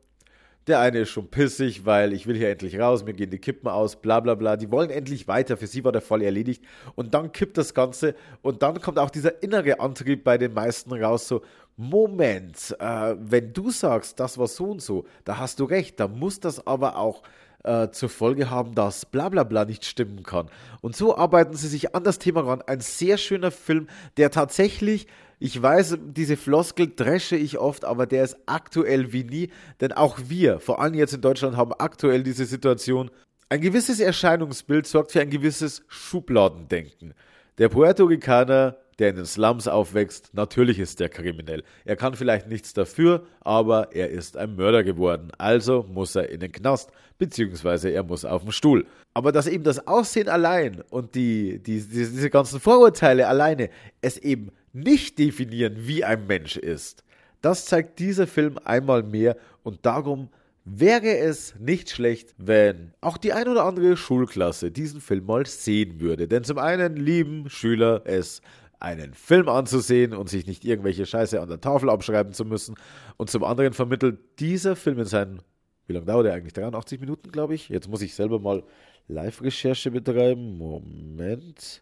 der 0.67 0.79
eine 0.79 0.99
ist 0.99 1.09
schon 1.09 1.27
pissig, 1.27 1.85
weil 1.85 2.13
ich 2.13 2.25
will 2.25 2.35
hier 2.35 2.49
endlich 2.49 2.79
raus, 2.79 3.05
mir 3.05 3.13
gehen 3.13 3.29
die 3.29 3.37
Kippen 3.37 3.67
aus, 3.67 3.95
bla 3.95 4.19
bla 4.19 4.35
bla. 4.35 4.57
Die 4.57 4.71
wollen 4.71 4.89
endlich 4.89 5.27
weiter, 5.27 5.57
für 5.57 5.67
sie 5.67 5.83
war 5.83 5.91
der 5.91 6.01
Fall 6.01 6.21
erledigt. 6.21 6.63
Und 6.95 7.13
dann 7.13 7.31
kippt 7.31 7.57
das 7.57 7.73
Ganze 7.73 8.15
und 8.41 8.63
dann 8.63 8.81
kommt 8.81 8.97
auch 8.97 9.09
dieser 9.09 9.43
innere 9.43 9.79
Antrieb 9.79 10.23
bei 10.23 10.37
den 10.37 10.53
meisten 10.53 10.93
raus, 10.93 11.27
so, 11.27 11.41
Moment, 11.77 12.75
äh, 12.79 13.15
wenn 13.19 13.51
du 13.51 13.69
sagst, 13.69 14.19
das 14.19 14.37
war 14.37 14.47
so 14.47 14.65
und 14.71 14.81
so, 14.81 15.05
da 15.25 15.37
hast 15.37 15.59
du 15.59 15.65
recht, 15.65 15.99
da 15.99 16.07
muss 16.07 16.39
das 16.39 16.65
aber 16.65 16.97
auch 16.97 17.21
äh, 17.65 17.91
zur 17.91 18.09
Folge 18.09 18.49
haben, 18.49 18.75
dass 18.75 19.05
bla 19.05 19.29
bla 19.29 19.43
bla 19.43 19.65
nicht 19.65 19.85
stimmen 19.85 20.23
kann. 20.23 20.49
Und 20.81 20.95
so 20.95 21.17
arbeiten 21.17 21.55
sie 21.55 21.67
sich 21.67 21.95
an 21.95 22.03
das 22.03 22.19
Thema 22.19 22.41
ran. 22.41 22.61
Ein 22.61 22.79
sehr 22.79 23.17
schöner 23.17 23.51
Film, 23.51 23.87
der 24.17 24.31
tatsächlich 24.31 25.07
ich 25.39 25.61
weiß, 25.61 25.97
diese 26.01 26.37
Floskel 26.37 26.93
dresche 26.95 27.35
ich 27.35 27.57
oft, 27.57 27.83
aber 27.83 28.05
der 28.05 28.23
ist 28.23 28.37
aktuell 28.45 29.11
wie 29.11 29.25
nie, 29.25 29.49
denn 29.81 29.91
auch 29.91 30.17
wir, 30.27 30.59
vor 30.59 30.79
allem 30.79 30.93
jetzt 30.93 31.13
in 31.13 31.21
Deutschland, 31.21 31.57
haben 31.57 31.73
aktuell 31.73 32.23
diese 32.23 32.45
Situation. 32.45 33.11
Ein 33.49 33.61
gewisses 33.61 33.99
Erscheinungsbild 33.99 34.87
sorgt 34.87 35.11
für 35.11 35.21
ein 35.21 35.29
gewisses 35.29 35.83
Schubladendenken. 35.87 37.13
Der 37.57 37.69
Puerto 37.69 38.05
Ricaner, 38.05 38.77
der 38.99 39.09
in 39.09 39.15
den 39.17 39.25
Slums 39.25 39.67
aufwächst, 39.67 40.33
natürlich 40.33 40.79
ist 40.79 40.99
der 40.99 41.09
kriminell. 41.09 41.63
Er 41.83 41.95
kann 41.95 42.15
vielleicht 42.15 42.47
nichts 42.47 42.73
dafür, 42.73 43.25
aber 43.41 43.93
er 43.93 44.09
ist 44.09 44.37
ein 44.37 44.55
Mörder 44.55 44.83
geworden. 44.83 45.31
Also 45.37 45.85
muss 45.89 46.15
er 46.15 46.29
in 46.29 46.39
den 46.39 46.51
Knast, 46.51 46.91
beziehungsweise 47.17 47.89
er 47.89 48.03
muss 48.03 48.25
auf 48.25 48.43
den 48.43 48.51
Stuhl. 48.51 48.85
Aber 49.13 49.31
dass 49.31 49.47
eben 49.47 49.63
das 49.63 49.87
Aussehen 49.87 50.29
allein 50.29 50.81
und 50.89 51.15
die, 51.15 51.59
die, 51.59 51.81
diese 51.81 52.29
ganzen 52.29 52.59
Vorurteile 52.59 53.27
alleine 53.27 53.69
es 54.01 54.17
eben 54.17 54.51
nicht 54.73 55.19
definieren, 55.19 55.75
wie 55.77 56.03
ein 56.03 56.27
Mensch 56.27 56.57
ist. 56.57 57.03
Das 57.41 57.65
zeigt 57.65 57.99
dieser 57.99 58.27
Film 58.27 58.57
einmal 58.63 59.03
mehr 59.03 59.37
und 59.63 59.85
darum 59.85 60.29
wäre 60.65 61.19
es 61.19 61.53
nicht 61.59 61.91
schlecht, 61.91 62.33
wenn 62.37 62.91
auch 62.99 63.17
die 63.17 63.33
ein 63.33 63.47
oder 63.47 63.65
andere 63.65 63.95
Schulklasse 63.95 64.71
diesen 64.71 64.99
Film 64.99 65.25
mal 65.25 65.45
sehen 65.45 65.99
würde. 65.99 66.27
Denn 66.27 66.43
zum 66.43 66.57
einen 66.57 66.97
lieben 66.97 67.49
Schüler 67.49 68.01
es, 68.05 68.41
einen 68.85 69.15
Film 69.15 69.49
anzusehen 69.49 70.13
und 70.13 70.29
sich 70.29 70.45
nicht 70.45 70.63
irgendwelche 70.63 71.07
Scheiße 71.07 71.41
an 71.41 71.49
der 71.49 71.59
Tafel 71.59 71.89
abschreiben 71.89 72.33
zu 72.33 72.45
müssen. 72.45 72.75
Und 73.17 73.31
zum 73.31 73.43
anderen 73.43 73.73
vermittelt 73.73 74.19
dieser 74.39 74.75
Film 74.75 74.99
in 74.99 75.05
seinen, 75.05 75.41
wie 75.87 75.93
lange 75.93 76.05
dauert 76.05 76.27
er 76.27 76.33
eigentlich? 76.35 76.53
83 76.53 76.99
Minuten, 76.99 77.31
glaube 77.31 77.55
ich. 77.55 77.67
Jetzt 77.69 77.89
muss 77.89 78.03
ich 78.03 78.13
selber 78.13 78.39
mal 78.39 78.63
Live-Recherche 79.07 79.89
betreiben. 79.89 80.59
Moment. 80.59 81.81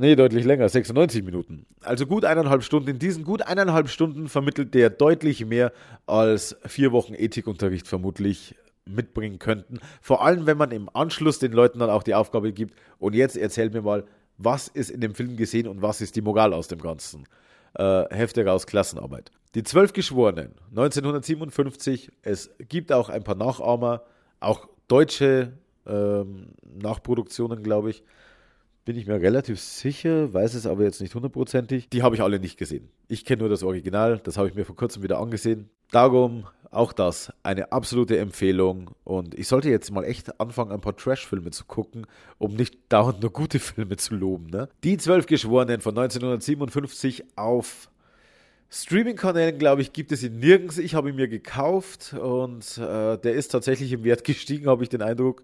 Nee, 0.00 0.16
deutlich 0.16 0.46
länger, 0.46 0.70
96 0.70 1.22
Minuten. 1.22 1.66
Also 1.82 2.06
gut 2.06 2.24
eineinhalb 2.24 2.62
Stunden. 2.62 2.88
In 2.88 2.98
diesen 2.98 3.24
gut 3.24 3.42
eineinhalb 3.42 3.90
Stunden 3.90 4.28
vermittelt 4.28 4.72
der 4.72 4.88
deutlich 4.88 5.44
mehr 5.44 5.72
als 6.06 6.56
vier 6.64 6.92
Wochen 6.92 7.12
Ethikunterricht 7.12 7.86
vermutlich 7.86 8.54
mitbringen 8.86 9.38
könnten. 9.38 9.80
Vor 10.00 10.24
allem, 10.24 10.46
wenn 10.46 10.56
man 10.56 10.70
im 10.70 10.88
Anschluss 10.94 11.38
den 11.38 11.52
Leuten 11.52 11.78
dann 11.78 11.90
auch 11.90 12.02
die 12.02 12.14
Aufgabe 12.14 12.54
gibt, 12.54 12.74
und 12.98 13.14
jetzt 13.14 13.36
erzähl 13.36 13.68
mir 13.68 13.82
mal, 13.82 14.04
was 14.38 14.68
ist 14.68 14.90
in 14.90 15.00
dem 15.00 15.14
Film 15.14 15.36
gesehen 15.36 15.66
und 15.66 15.82
was 15.82 16.00
ist 16.00 16.16
die 16.16 16.22
Moral 16.22 16.54
aus 16.54 16.68
dem 16.68 16.80
Ganzen. 16.80 17.24
Äh, 17.74 18.04
Hefte 18.14 18.46
raus, 18.46 18.66
Klassenarbeit. 18.66 19.30
Die 19.54 19.62
Zwölf 19.62 19.92
Geschworenen, 19.92 20.54
1957. 20.70 22.10
Es 22.22 22.50
gibt 22.68 22.92
auch 22.92 23.08
ein 23.08 23.24
paar 23.24 23.34
Nachahmer, 23.34 24.02
auch 24.40 24.68
deutsche 24.86 25.52
ähm, 25.86 26.48
Nachproduktionen, 26.62 27.62
glaube 27.62 27.90
ich. 27.90 28.04
Bin 28.84 28.96
ich 28.96 29.06
mir 29.06 29.20
relativ 29.20 29.60
sicher, 29.60 30.32
weiß 30.32 30.54
es 30.54 30.66
aber 30.66 30.84
jetzt 30.84 31.02
nicht 31.02 31.14
hundertprozentig. 31.14 31.90
Die 31.90 32.02
habe 32.02 32.14
ich 32.14 32.22
alle 32.22 32.40
nicht 32.40 32.58
gesehen. 32.58 32.88
Ich 33.08 33.26
kenne 33.26 33.40
nur 33.40 33.50
das 33.50 33.62
Original, 33.62 34.18
das 34.18 34.38
habe 34.38 34.48
ich 34.48 34.54
mir 34.54 34.64
vor 34.64 34.76
kurzem 34.76 35.02
wieder 35.02 35.18
angesehen. 35.18 35.68
Darum 35.90 36.46
auch 36.70 36.92
das 36.92 37.32
eine 37.42 37.72
absolute 37.72 38.18
Empfehlung. 38.18 38.90
Und 39.04 39.34
ich 39.38 39.48
sollte 39.48 39.70
jetzt 39.70 39.90
mal 39.90 40.04
echt 40.04 40.40
anfangen, 40.40 40.72
ein 40.72 40.80
paar 40.80 40.96
Trash-Filme 40.96 41.50
zu 41.50 41.64
gucken, 41.64 42.06
um 42.38 42.54
nicht 42.54 42.76
dauernd 42.88 43.20
nur 43.22 43.32
gute 43.32 43.58
Filme 43.58 43.96
zu 43.96 44.14
loben. 44.14 44.46
Ne? 44.50 44.68
Die 44.84 44.96
Zwölf 44.96 45.26
Geschworenen 45.26 45.80
von 45.80 45.96
1957 45.96 47.24
auf 47.36 47.88
Streaming-Kanälen, 48.70 49.58
glaube 49.58 49.80
ich, 49.80 49.92
gibt 49.92 50.12
es 50.12 50.22
ihn 50.22 50.38
nirgends. 50.38 50.78
Ich 50.78 50.94
habe 50.94 51.08
ihn 51.08 51.16
mir 51.16 51.28
gekauft 51.28 52.12
und 52.12 52.78
äh, 52.78 53.16
der 53.16 53.32
ist 53.34 53.48
tatsächlich 53.48 53.92
im 53.92 54.04
Wert 54.04 54.24
gestiegen, 54.24 54.68
habe 54.68 54.82
ich 54.82 54.88
den 54.88 55.02
Eindruck. 55.02 55.42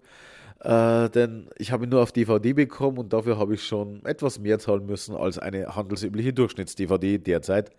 Äh, 0.59 1.09
denn 1.09 1.49
ich 1.57 1.71
habe 1.71 1.85
ihn 1.85 1.89
nur 1.89 2.01
auf 2.01 2.11
DVD 2.11 2.53
bekommen 2.53 2.97
und 2.97 3.13
dafür 3.13 3.37
habe 3.37 3.55
ich 3.55 3.63
schon 3.63 4.05
etwas 4.05 4.39
mehr 4.39 4.59
zahlen 4.59 4.85
müssen, 4.85 5.15
als 5.15 5.37
eine 5.37 5.75
handelsübliche 5.75 6.33
Durchschnitts-DVD 6.33 7.17
derzeit 7.17 7.71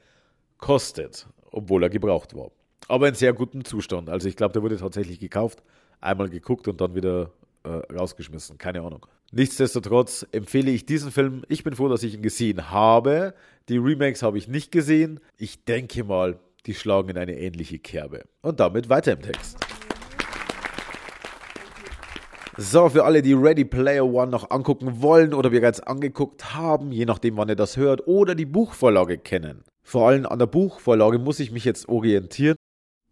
kostet, 0.59 1.27
obwohl 1.51 1.83
er 1.83 1.91
gebraucht 1.91 2.35
war. 2.35 2.51
Aber 2.89 3.09
in 3.09 3.15
sehr 3.15 3.33
gutem 3.33 3.65
Zustand. 3.65 4.09
Also 4.11 4.29
ich 4.29 4.37
glaube, 4.37 4.53
der 4.53 4.63
wurde 4.63 4.77
tatsächlich 4.77 5.19
gekauft, 5.19 5.63
einmal 6.01 6.29
geguckt 6.29 6.69
und 6.69 6.81
dann 6.81 6.95
wieder 6.95 7.33
äh, 7.65 7.69
rausgeschmissen. 7.95 8.59
Keine 8.59 8.83
Ahnung. 8.83 9.07
Nichtsdestotrotz 9.33 10.27
empfehle 10.31 10.71
ich 10.71 10.87
diesen 10.87 11.11
Film. 11.11 11.43
Ich 11.49 11.65
bin 11.65 11.75
froh, 11.75 11.89
dass 11.89 12.03
ich 12.03 12.15
ihn 12.15 12.23
gesehen 12.23 12.71
habe. 12.71 13.35
Die 13.69 13.79
Remakes 13.79 14.23
habe 14.23 14.39
ich 14.39 14.47
nicht 14.47 14.71
gesehen. 14.71 15.21
Ich 15.37 15.65
denke 15.65 16.05
mal, 16.05 16.39
die 16.67 16.75
schlagen 16.75 17.09
in 17.09 17.19
eine 17.19 17.37
ähnliche 17.37 17.79
Kerbe. 17.79 18.25
Und 18.43 18.61
damit 18.61 18.89
weiter 18.89 19.13
im 19.13 19.23
Text. 19.23 19.59
So, 22.59 22.89
für 22.89 23.05
alle, 23.05 23.21
die 23.21 23.35
Ready 23.35 23.67
Player 23.67 24.07
One 24.07 24.31
noch 24.31 24.51
angucken 24.51 25.03
wollen 25.03 25.35
oder 25.35 25.51
bereits 25.51 25.81
angeguckt 25.81 26.55
haben, 26.55 26.91
je 26.91 27.05
nachdem, 27.05 27.37
wann 27.37 27.51
ihr 27.51 27.57
das 27.57 27.77
hört, 27.77 28.07
oder 28.07 28.35
die 28.35 28.47
Buchvorlage 28.47 29.19
kennen. 29.19 29.63
Vor 29.83 30.09
allem 30.09 30.25
an 30.25 30.39
der 30.39 30.47
Buchvorlage 30.47 31.19
muss 31.19 31.39
ich 31.39 31.51
mich 31.51 31.67
jetzt 31.67 31.87
orientieren. 31.89 32.57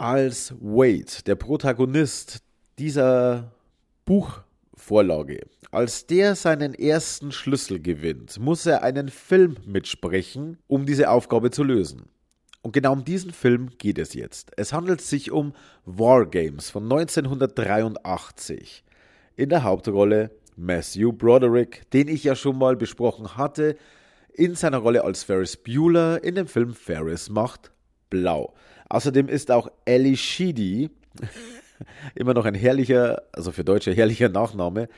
Als 0.05 0.55
Wade, 0.61 1.25
der 1.25 1.35
Protagonist 1.35 2.43
dieser 2.79 3.53
Buchvorlage, 4.05 5.47
als 5.71 6.07
der 6.07 6.35
seinen 6.35 6.75
ersten 6.75 7.33
Schlüssel 7.33 7.81
gewinnt, 7.81 8.39
muss 8.39 8.67
er 8.67 8.83
einen 8.83 9.09
Film 9.09 9.57
mitsprechen, 9.65 10.59
um 10.67 10.85
diese 10.85 11.09
Aufgabe 11.09 11.51
zu 11.51 11.65
lösen. 11.65 12.03
Und 12.61 12.73
genau 12.73 12.93
um 12.93 13.07
diesen 13.07 13.33
Film 13.33 13.71
geht 13.79 13.97
es 13.97 14.13
jetzt. 14.13 14.53
Es 14.59 14.75
handelt 14.75 15.01
sich 15.01 15.31
um 15.31 15.55
War 15.87 16.27
Games 16.27 16.69
von 16.69 16.83
1983. 16.83 18.85
In 19.37 19.49
der 19.49 19.63
Hauptrolle 19.63 20.33
Matthew 20.55 21.15
Broderick, 21.15 21.91
den 21.93 22.09
ich 22.09 22.25
ja 22.25 22.37
schon 22.37 22.59
mal 22.59 22.77
besprochen 22.77 23.39
hatte, 23.39 23.75
in 24.35 24.55
seiner 24.55 24.77
Rolle 24.77 25.03
als 25.03 25.25
Ferris 25.25 25.57
Bueller 25.57 26.23
in 26.23 26.35
dem 26.35 26.47
Film 26.47 26.75
Ferris 26.75 27.31
macht 27.31 27.73
blau. 28.11 28.53
Außerdem 28.89 29.29
ist 29.29 29.51
auch 29.51 29.69
Ellie 29.85 30.17
Sheedy, 30.17 30.91
immer 32.15 32.35
noch 32.35 32.45
ein 32.45 32.55
herrlicher, 32.55 33.23
also 33.33 33.53
für 33.53 33.65
Deutsche 33.65 33.93
herrlicher 33.93 34.29
Nachname. 34.29 34.89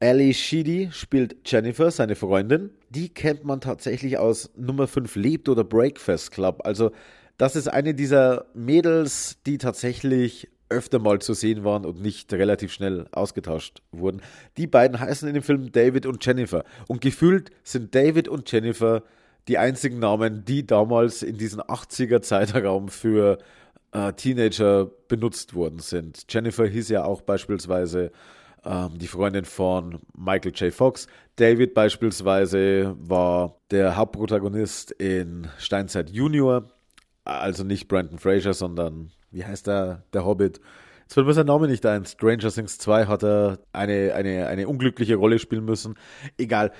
Ellie 0.00 0.34
Sheedy 0.34 0.90
spielt 0.92 1.36
Jennifer, 1.46 1.90
seine 1.90 2.14
Freundin. 2.14 2.70
Die 2.90 3.08
kennt 3.08 3.44
man 3.44 3.60
tatsächlich 3.60 4.18
aus 4.18 4.50
Nummer 4.56 4.86
5 4.86 5.16
Lebt 5.16 5.48
oder 5.48 5.64
Breakfast 5.64 6.30
Club. 6.30 6.60
Also, 6.64 6.90
das 7.38 7.56
ist 7.56 7.68
eine 7.68 7.94
dieser 7.94 8.46
Mädels, 8.54 9.38
die 9.46 9.58
tatsächlich 9.58 10.48
öfter 10.68 10.98
mal 10.98 11.20
zu 11.20 11.34
sehen 11.34 11.64
waren 11.64 11.84
und 11.84 12.00
nicht 12.00 12.32
relativ 12.32 12.72
schnell 12.72 13.06
ausgetauscht 13.12 13.82
wurden. 13.92 14.20
Die 14.56 14.66
beiden 14.66 14.98
heißen 14.98 15.28
in 15.28 15.34
dem 15.34 15.42
Film 15.42 15.72
David 15.72 16.06
und 16.06 16.24
Jennifer. 16.24 16.64
Und 16.88 17.00
gefühlt 17.00 17.50
sind 17.62 17.94
David 17.94 18.28
und 18.28 18.50
Jennifer 18.50 19.02
die 19.48 19.58
einzigen 19.58 19.98
Namen, 19.98 20.44
die 20.44 20.66
damals 20.66 21.22
in 21.22 21.36
diesem 21.36 21.60
80er 21.60 22.22
Zeitraum 22.22 22.88
für 22.88 23.38
äh, 23.92 24.12
Teenager 24.12 24.90
benutzt 25.08 25.54
worden 25.54 25.78
sind. 25.78 26.24
Jennifer 26.28 26.66
hieß 26.66 26.88
ja 26.88 27.04
auch 27.04 27.22
beispielsweise 27.22 28.10
ähm, 28.64 28.98
die 28.98 29.06
Freundin 29.06 29.44
von 29.44 30.00
Michael 30.16 30.52
J. 30.52 30.72
Fox. 30.72 31.06
David 31.36 31.74
beispielsweise 31.74 32.96
war 32.98 33.60
der 33.70 33.96
Hauptprotagonist 33.96 34.90
in 34.92 35.48
Steinzeit 35.58 36.10
Junior. 36.10 36.68
Also 37.24 37.64
nicht 37.64 37.88
Brandon 37.88 38.18
Fraser, 38.18 38.52
sondern 38.52 39.10
wie 39.30 39.44
heißt 39.44 39.66
der, 39.66 40.04
der 40.12 40.24
Hobbit? 40.24 40.60
Jetzt 41.02 41.14
fällt 41.14 41.26
mir 41.26 41.34
sein 41.34 41.46
Name 41.46 41.68
nicht 41.68 41.84
ein. 41.86 42.06
Stranger 42.06 42.50
Things 42.50 42.78
2 42.78 43.06
hat 43.06 43.22
er 43.22 43.58
eine, 43.72 44.14
eine, 44.14 44.46
eine 44.46 44.68
unglückliche 44.68 45.16
Rolle 45.16 45.38
spielen 45.38 45.64
müssen. 45.64 45.96
Egal. 46.38 46.72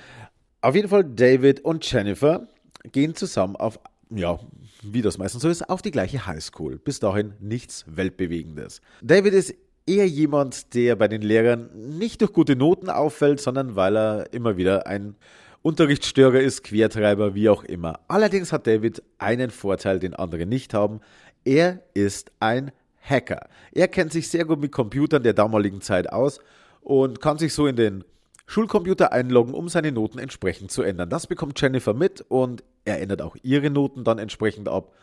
Auf 0.61 0.75
jeden 0.75 0.87
Fall 0.87 1.03
David 1.03 1.61
und 1.61 1.89
Jennifer 1.89 2.47
gehen 2.91 3.15
zusammen 3.15 3.55
auf, 3.55 3.79
ja, 4.09 4.39
wie 4.81 5.01
das 5.01 5.17
meistens 5.17 5.41
so 5.41 5.49
ist, 5.49 5.69
auf 5.69 5.81
die 5.81 5.91
gleiche 5.91 6.25
Highschool. 6.25 6.77
Bis 6.77 6.99
dahin 6.99 7.33
nichts 7.39 7.85
Weltbewegendes. 7.87 8.81
David 9.01 9.33
ist 9.33 9.55
eher 9.85 10.07
jemand, 10.07 10.73
der 10.73 10.95
bei 10.95 11.07
den 11.07 11.21
Lehrern 11.21 11.69
nicht 11.97 12.21
durch 12.21 12.33
gute 12.33 12.55
Noten 12.55 12.89
auffällt, 12.89 13.39
sondern 13.39 13.75
weil 13.75 13.97
er 13.97 14.33
immer 14.33 14.57
wieder 14.57 14.87
ein 14.87 15.15
Unterrichtsstörer 15.61 16.39
ist, 16.39 16.63
Quertreiber, 16.63 17.33
wie 17.33 17.49
auch 17.49 17.63
immer. 17.63 17.99
Allerdings 18.07 18.51
hat 18.51 18.67
David 18.67 19.01
einen 19.17 19.49
Vorteil, 19.49 19.99
den 19.99 20.13
andere 20.13 20.45
nicht 20.45 20.73
haben. 20.75 21.01
Er 21.43 21.81
ist 21.93 22.31
ein 22.39 22.71
Hacker. 23.01 23.47
Er 23.71 23.87
kennt 23.87 24.11
sich 24.11 24.29
sehr 24.29 24.45
gut 24.45 24.59
mit 24.59 24.71
Computern 24.71 25.23
der 25.23 25.33
damaligen 25.33 25.81
Zeit 25.81 26.11
aus 26.11 26.39
und 26.81 27.19
kann 27.19 27.37
sich 27.37 27.53
so 27.53 27.65
in 27.67 27.75
den 27.75 28.03
Schulcomputer 28.47 29.11
einloggen, 29.11 29.53
um 29.53 29.69
seine 29.69 29.91
Noten 29.91 30.19
entsprechend 30.19 30.71
zu 30.71 30.83
ändern. 30.83 31.09
Das 31.09 31.27
bekommt 31.27 31.59
Jennifer 31.59 31.93
mit 31.93 32.21
und 32.21 32.63
er 32.83 33.01
ändert 33.01 33.21
auch 33.21 33.35
ihre 33.41 33.69
Noten 33.69 34.03
dann 34.03 34.19
entsprechend 34.19 34.69
ab. 34.69 34.93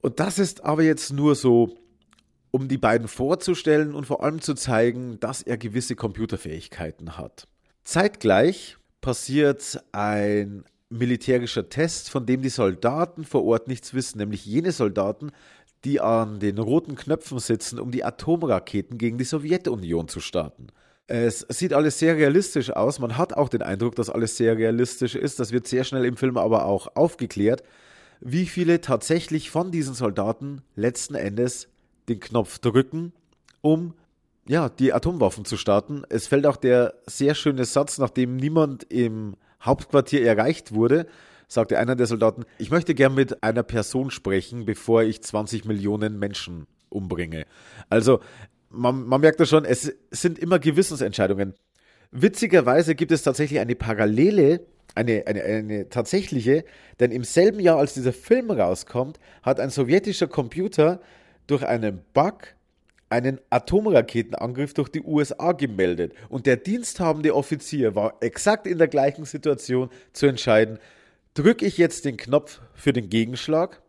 Und 0.00 0.20
das 0.20 0.38
ist 0.38 0.64
aber 0.64 0.82
jetzt 0.82 1.12
nur 1.12 1.34
so, 1.34 1.76
um 2.50 2.68
die 2.68 2.78
beiden 2.78 3.08
vorzustellen 3.08 3.94
und 3.94 4.06
vor 4.06 4.22
allem 4.22 4.40
zu 4.40 4.54
zeigen, 4.54 5.18
dass 5.18 5.42
er 5.42 5.56
gewisse 5.56 5.96
Computerfähigkeiten 5.96 7.16
hat. 7.16 7.48
Zeitgleich 7.82 8.76
passiert 9.00 9.82
ein 9.92 10.64
militärischer 10.88 11.68
Test, 11.68 12.10
von 12.10 12.26
dem 12.26 12.42
die 12.42 12.48
Soldaten 12.48 13.24
vor 13.24 13.44
Ort 13.44 13.66
nichts 13.66 13.94
wissen, 13.94 14.18
nämlich 14.18 14.46
jene 14.46 14.70
Soldaten, 14.70 15.32
die 15.84 16.00
an 16.00 16.38
den 16.38 16.58
roten 16.58 16.94
Knöpfen 16.94 17.38
sitzen, 17.38 17.78
um 17.78 17.90
die 17.90 18.04
Atomraketen 18.04 18.98
gegen 18.98 19.18
die 19.18 19.24
Sowjetunion 19.24 20.08
zu 20.08 20.20
starten. 20.20 20.68
Es 21.06 21.40
sieht 21.50 21.74
alles 21.74 21.98
sehr 21.98 22.16
realistisch 22.16 22.70
aus. 22.70 22.98
Man 22.98 23.18
hat 23.18 23.34
auch 23.34 23.48
den 23.48 23.62
Eindruck, 23.62 23.94
dass 23.94 24.08
alles 24.08 24.36
sehr 24.36 24.56
realistisch 24.56 25.14
ist. 25.14 25.38
Das 25.38 25.52
wird 25.52 25.66
sehr 25.66 25.84
schnell 25.84 26.04
im 26.04 26.16
Film 26.16 26.38
aber 26.38 26.64
auch 26.64 26.96
aufgeklärt, 26.96 27.62
wie 28.20 28.46
viele 28.46 28.80
tatsächlich 28.80 29.50
von 29.50 29.70
diesen 29.70 29.94
Soldaten 29.94 30.62
letzten 30.76 31.14
Endes 31.14 31.68
den 32.08 32.20
Knopf 32.20 32.58
drücken, 32.58 33.12
um 33.60 33.94
ja, 34.46 34.68
die 34.68 34.92
Atomwaffen 34.92 35.44
zu 35.44 35.56
starten. 35.56 36.02
Es 36.08 36.26
fällt 36.26 36.46
auch 36.46 36.56
der 36.56 36.94
sehr 37.06 37.34
schöne 37.34 37.64
Satz, 37.64 37.98
nachdem 37.98 38.36
niemand 38.36 38.84
im 38.84 39.36
Hauptquartier 39.62 40.24
erreicht 40.24 40.74
wurde, 40.74 41.06
sagte 41.48 41.78
einer 41.78 41.96
der 41.96 42.06
Soldaten, 42.06 42.44
ich 42.58 42.70
möchte 42.70 42.94
gern 42.94 43.14
mit 43.14 43.42
einer 43.42 43.62
Person 43.62 44.10
sprechen, 44.10 44.64
bevor 44.64 45.02
ich 45.02 45.22
20 45.22 45.64
Millionen 45.64 46.18
Menschen 46.18 46.66
umbringe. 46.88 47.46
Also 47.88 48.20
man, 48.74 49.06
man 49.06 49.20
merkt 49.20 49.40
das 49.40 49.48
schon, 49.48 49.64
es 49.64 49.92
sind 50.10 50.38
immer 50.38 50.58
Gewissensentscheidungen. 50.58 51.54
Witzigerweise 52.10 52.94
gibt 52.94 53.12
es 53.12 53.22
tatsächlich 53.22 53.60
eine 53.60 53.74
Parallele, 53.74 54.60
eine, 54.94 55.24
eine, 55.26 55.42
eine 55.42 55.88
tatsächliche, 55.88 56.64
denn 57.00 57.10
im 57.10 57.24
selben 57.24 57.58
Jahr, 57.58 57.78
als 57.78 57.94
dieser 57.94 58.12
Film 58.12 58.50
rauskommt, 58.50 59.18
hat 59.42 59.58
ein 59.58 59.70
sowjetischer 59.70 60.28
Computer 60.28 61.00
durch 61.46 61.64
einen 61.64 62.02
Bug 62.12 62.54
einen 63.10 63.40
Atomraketenangriff 63.50 64.74
durch 64.74 64.88
die 64.88 65.02
USA 65.02 65.52
gemeldet. 65.52 66.14
Und 66.28 66.46
der 66.46 66.56
diensthabende 66.56 67.34
Offizier 67.34 67.94
war 67.94 68.16
exakt 68.20 68.66
in 68.66 68.78
der 68.78 68.88
gleichen 68.88 69.24
Situation 69.24 69.90
zu 70.12 70.26
entscheiden, 70.26 70.78
drücke 71.34 71.66
ich 71.66 71.78
jetzt 71.78 72.04
den 72.04 72.16
Knopf 72.16 72.60
für 72.74 72.92
den 72.92 73.10
Gegenschlag 73.10 73.82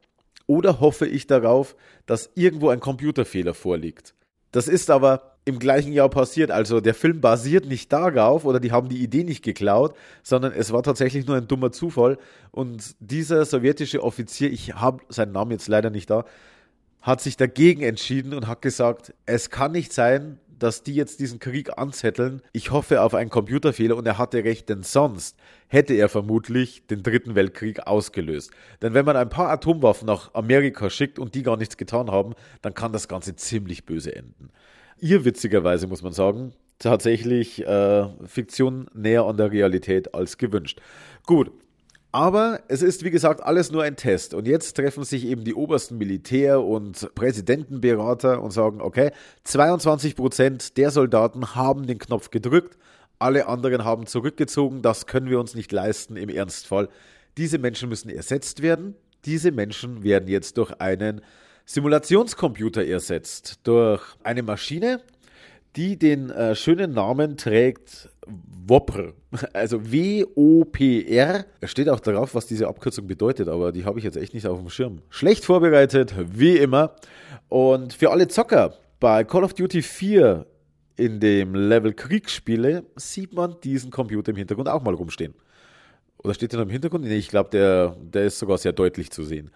oder 0.48 0.80
hoffe 0.80 1.08
ich 1.08 1.28
darauf, 1.28 1.76
dass 2.06 2.32
irgendwo 2.36 2.70
ein 2.70 2.80
Computerfehler 2.80 3.54
vorliegt. 3.54 4.15
Das 4.56 4.70
ist 4.70 4.90
aber 4.90 5.34
im 5.44 5.60
gleichen 5.60 5.92
Jahr 5.92 6.08
passiert. 6.08 6.50
Also 6.50 6.80
der 6.80 6.94
Film 6.94 7.20
basiert 7.20 7.66
nicht 7.66 7.92
darauf 7.92 8.46
oder 8.46 8.62
die 8.62 8.72
haben 8.72 8.88
die 8.88 9.04
Idee 9.04 9.26
nicht 9.26 9.44
geklaut, 9.44 9.98
sondern 10.24 10.54
es 10.54 10.72
war 10.72 10.82
tatsächlich 10.82 11.28
nur 11.28 11.36
ein 11.36 11.50
dummer 11.50 11.74
Zufall. 11.74 12.18
Und 12.52 12.96
dieser 13.02 13.44
sowjetische 13.44 14.02
Offizier, 14.02 14.50
ich 14.50 14.74
habe 14.76 15.04
seinen 15.10 15.34
Namen 15.34 15.52
jetzt 15.52 15.68
leider 15.68 15.90
nicht 15.90 16.10
da, 16.10 16.24
hat 17.02 17.20
sich 17.20 17.36
dagegen 17.36 17.82
entschieden 17.82 18.34
und 18.34 18.48
hat 18.48 18.62
gesagt, 18.62 19.14
es 19.26 19.50
kann 19.50 19.74
nicht 19.74 19.92
sein, 19.92 20.40
dass 20.60 20.84
die 20.84 20.96
jetzt 20.96 21.20
diesen 21.20 21.40
Krieg 21.40 21.78
anzetteln. 21.78 22.42
Ich 22.54 22.72
hoffe 22.72 23.02
auf 23.02 23.14
einen 23.14 23.30
Computerfehler 23.30 23.96
und 23.96 24.06
er 24.06 24.18
hatte 24.18 24.44
recht, 24.44 24.70
denn 24.70 24.84
sonst 24.84 25.38
hätte 25.68 25.94
er 25.94 26.10
vermutlich 26.10 26.88
den 26.88 27.04
Dritten 27.04 27.36
Weltkrieg 27.36 27.88
ausgelöst. 27.88 28.52
Denn 28.82 28.94
wenn 28.94 29.06
man 29.06 29.18
ein 29.18 29.30
paar 29.30 29.50
Atomwaffen 29.50 30.08
nach 30.08 30.34
Amerika 30.34 30.90
schickt 30.90 31.20
und 31.20 31.36
die 31.36 31.44
gar 31.44 31.58
nichts 31.58 31.78
getan 31.78 32.12
haben, 32.12 32.34
dann 32.62 32.74
kann 32.74 32.94
das 32.94 33.08
Ganze 33.08 33.36
ziemlich 33.36 33.86
böse 33.86 34.16
enden. 34.16 34.50
Ihr 35.00 35.26
witzigerweise 35.26 35.88
muss 35.88 36.02
man 36.02 36.14
sagen, 36.14 36.54
tatsächlich 36.80 37.66
äh, 37.66 38.08
Fiktion 38.26 38.88
näher 38.94 39.26
an 39.26 39.38
der 39.38 39.52
Realität 39.52 40.14
als 40.14 40.38
gewünscht. 40.38 40.82
Gut, 41.26 41.52
Aber 42.16 42.62
es 42.70 42.82
ist, 42.82 43.04
wie 43.04 43.12
gesagt, 43.12 43.44
alles 43.44 43.74
nur 43.74 43.84
ein 43.84 43.98
Test. 43.98 44.34
Und 44.34 44.48
jetzt 44.48 44.78
treffen 44.78 45.04
sich 45.04 45.26
eben 45.26 45.44
die 45.44 45.54
obersten 45.54 45.98
Militär- 45.98 46.64
und 46.64 47.14
Präsidentenberater 47.14 48.42
und 48.42 48.52
sagen, 48.52 48.80
okay, 48.80 49.12
22 49.44 50.16
Prozent 50.16 50.78
der 50.78 50.92
Soldaten 50.92 51.56
haben 51.56 51.88
den 51.88 51.98
Knopf 52.00 52.30
gedrückt, 52.30 52.78
alle 53.20 53.48
anderen 53.48 53.84
haben 53.84 54.06
zurückgezogen, 54.06 54.82
das 54.82 55.08
können 55.08 55.30
wir 55.30 55.42
uns 55.42 55.56
nicht 55.56 55.74
leisten 55.74 56.16
im 56.16 56.30
Ernstfall. 56.30 56.88
Diese 57.36 57.58
Menschen 57.58 57.90
müssen 57.90 58.08
ersetzt 58.08 58.62
werden. 58.62 58.96
Diese 59.26 59.52
Menschen 59.52 60.06
werden 60.06 60.30
jetzt 60.30 60.58
durch 60.58 60.72
einen 60.80 61.20
Simulationscomputer 61.66 62.86
ersetzt, 62.86 63.60
durch 63.64 64.02
eine 64.24 64.42
Maschine, 64.42 65.02
die 65.76 66.00
den 66.00 66.30
äh, 66.30 66.56
schönen 66.56 66.94
Namen 66.94 67.36
trägt 67.36 68.08
WOPR. 68.28 69.14
Also 69.54 69.92
W-O-P-R. 69.92 71.46
Es 71.60 71.72
steht 71.72 71.90
auch 71.90 72.00
darauf, 72.00 72.36
was 72.36 72.46
diese 72.48 72.68
Abkürzung 72.68 73.06
bedeutet, 73.06 73.50
aber 73.50 73.72
die 73.72 73.84
habe 73.84 74.00
ich 74.00 74.06
jetzt 74.06 74.16
echt 74.16 74.34
nicht 74.34 74.48
auf 74.48 74.60
dem 74.60 74.70
Schirm. 74.70 75.02
Schlecht 75.10 75.44
vorbereitet, 75.44 76.16
wie 76.18 76.58
immer. 76.58 76.96
Und 77.50 77.94
für 77.94 78.12
alle 78.12 78.28
Zocker, 78.28 78.74
bei 79.00 79.24
Call 79.24 79.44
of 79.44 79.54
Duty 79.54 79.82
4 79.82 80.46
in 80.96 81.20
dem 81.20 81.54
Level 81.54 81.94
Kriegsspiele 81.94 82.86
sieht 82.96 83.34
man 83.34 83.58
diesen 83.62 83.92
Computer 83.92 84.32
im 84.32 84.38
Hintergrund 84.38 84.70
auch 84.70 84.82
mal 84.82 84.94
rumstehen. 84.94 85.34
Oder 86.18 86.34
steht 86.34 86.54
der 86.54 86.60
noch 86.60 86.66
im 86.66 86.72
Hintergrund? 86.72 87.04
Nee, 87.04 87.18
ich 87.18 87.28
glaube, 87.28 87.50
der, 87.50 87.96
der 88.02 88.26
ist 88.26 88.40
sogar 88.40 88.58
sehr 88.58 88.74
deutlich 88.74 89.12
zu 89.12 89.24
sehen. 89.24 89.52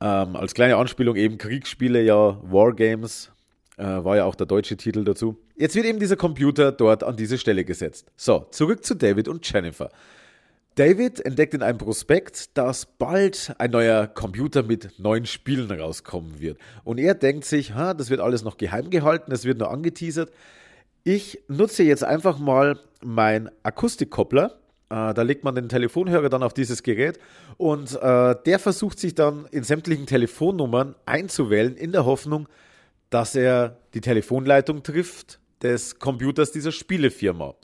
Ähm, 0.00 0.36
als 0.36 0.54
kleine 0.54 0.76
Anspielung 0.76 1.16
eben 1.16 1.38
Kriegsspiele, 1.38 2.02
ja, 2.02 2.38
Wargames, 2.42 3.30
äh, 3.78 3.84
war 3.84 4.16
ja 4.16 4.24
auch 4.24 4.34
der 4.34 4.46
deutsche 4.46 4.76
Titel 4.76 5.04
dazu. 5.04 5.38
Jetzt 5.60 5.74
wird 5.74 5.86
eben 5.86 5.98
dieser 5.98 6.14
Computer 6.14 6.70
dort 6.70 7.02
an 7.02 7.16
diese 7.16 7.36
Stelle 7.36 7.64
gesetzt. 7.64 8.12
So, 8.16 8.46
zurück 8.52 8.84
zu 8.84 8.94
David 8.94 9.26
und 9.26 9.50
Jennifer. 9.50 9.90
David 10.76 11.18
entdeckt 11.26 11.52
in 11.52 11.64
einem 11.64 11.78
Prospekt, 11.78 12.56
dass 12.56 12.86
bald 12.86 13.52
ein 13.58 13.72
neuer 13.72 14.06
Computer 14.06 14.62
mit 14.62 15.00
neuen 15.00 15.26
Spielen 15.26 15.68
rauskommen 15.68 16.38
wird. 16.38 16.58
Und 16.84 16.98
er 16.98 17.14
denkt 17.14 17.44
sich, 17.44 17.74
ha, 17.74 17.92
das 17.92 18.08
wird 18.08 18.20
alles 18.20 18.44
noch 18.44 18.56
geheim 18.56 18.88
gehalten, 18.88 19.32
das 19.32 19.44
wird 19.44 19.58
nur 19.58 19.72
angeteasert. 19.72 20.30
Ich 21.02 21.40
nutze 21.48 21.82
jetzt 21.82 22.04
einfach 22.04 22.38
mal 22.38 22.78
mein 23.02 23.50
Akustikkoppler. 23.64 24.60
Äh, 24.90 25.12
da 25.12 25.22
legt 25.22 25.42
man 25.42 25.56
den 25.56 25.68
Telefonhörer 25.68 26.28
dann 26.28 26.44
auf 26.44 26.54
dieses 26.54 26.84
Gerät 26.84 27.18
und 27.56 28.00
äh, 28.00 28.36
der 28.46 28.60
versucht 28.60 29.00
sich 29.00 29.16
dann 29.16 29.46
in 29.50 29.64
sämtlichen 29.64 30.06
Telefonnummern 30.06 30.94
einzuwählen, 31.04 31.74
in 31.74 31.90
der 31.90 32.04
Hoffnung, 32.04 32.48
dass 33.10 33.34
er 33.34 33.78
die 33.94 34.00
Telefonleitung 34.00 34.84
trifft 34.84 35.40
des 35.62 35.98
Computers 35.98 36.52
dieser 36.52 36.72
Spielefirma. 36.72 37.54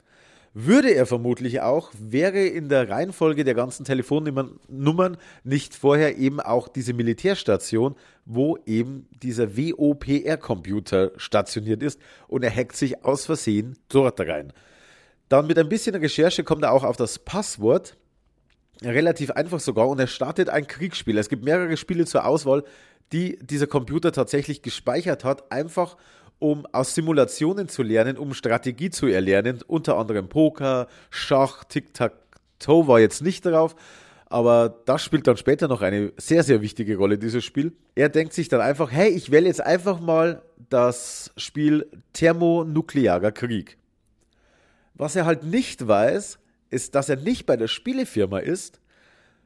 Würde 0.56 0.94
er 0.94 1.04
vermutlich 1.06 1.62
auch, 1.62 1.90
wäre 1.98 2.46
in 2.46 2.68
der 2.68 2.88
Reihenfolge 2.88 3.42
der 3.42 3.54
ganzen 3.54 3.84
Telefonnummern 3.84 5.16
nicht 5.42 5.74
vorher 5.74 6.16
eben 6.16 6.38
auch 6.38 6.68
diese 6.68 6.92
Militärstation, 6.92 7.96
wo 8.24 8.56
eben 8.64 9.08
dieser 9.20 9.56
WOPR-Computer 9.56 11.10
stationiert 11.16 11.82
ist 11.82 12.00
und 12.28 12.44
er 12.44 12.54
hackt 12.54 12.76
sich 12.76 13.04
aus 13.04 13.26
Versehen 13.26 13.76
dort 13.88 14.20
rein. 14.20 14.52
Dann 15.28 15.48
mit 15.48 15.58
ein 15.58 15.68
bisschen 15.68 15.96
Recherche 15.96 16.44
kommt 16.44 16.62
er 16.62 16.70
auch 16.70 16.84
auf 16.84 16.96
das 16.96 17.18
Passwort, 17.18 17.96
relativ 18.80 19.32
einfach 19.32 19.58
sogar, 19.58 19.88
und 19.88 19.98
er 19.98 20.06
startet 20.06 20.48
ein 20.50 20.68
Kriegsspiel. 20.68 21.18
Es 21.18 21.28
gibt 21.28 21.44
mehrere 21.44 21.76
Spiele 21.76 22.06
zur 22.06 22.26
Auswahl, 22.26 22.62
die 23.12 23.38
dieser 23.40 23.66
Computer 23.66 24.12
tatsächlich 24.12 24.62
gespeichert 24.62 25.24
hat, 25.24 25.50
einfach 25.50 25.96
um 26.44 26.66
aus 26.72 26.94
Simulationen 26.94 27.68
zu 27.68 27.82
lernen, 27.82 28.18
um 28.18 28.34
Strategie 28.34 28.90
zu 28.90 29.06
erlernen, 29.06 29.60
unter 29.66 29.96
anderem 29.96 30.28
Poker, 30.28 30.88
Schach, 31.08 31.64
Tic-Tac-Toe 31.64 32.86
war 32.86 33.00
jetzt 33.00 33.22
nicht 33.22 33.46
drauf, 33.46 33.74
aber 34.26 34.82
das 34.84 35.02
spielt 35.02 35.26
dann 35.26 35.38
später 35.38 35.68
noch 35.68 35.80
eine 35.80 36.12
sehr, 36.18 36.42
sehr 36.42 36.60
wichtige 36.60 36.98
Rolle, 36.98 37.16
dieses 37.16 37.42
Spiel. 37.46 37.72
Er 37.94 38.10
denkt 38.10 38.34
sich 38.34 38.50
dann 38.50 38.60
einfach, 38.60 38.92
hey, 38.92 39.08
ich 39.08 39.30
wähle 39.30 39.46
jetzt 39.46 39.62
einfach 39.62 40.00
mal 40.00 40.42
das 40.68 41.32
Spiel 41.38 41.88
Thermonuklearer 42.12 43.32
Krieg. 43.32 43.78
Was 44.92 45.16
er 45.16 45.24
halt 45.24 45.44
nicht 45.44 45.88
weiß, 45.88 46.38
ist, 46.68 46.94
dass 46.94 47.08
er 47.08 47.16
nicht 47.16 47.46
bei 47.46 47.56
der 47.56 47.68
Spielefirma 47.68 48.40
ist, 48.40 48.82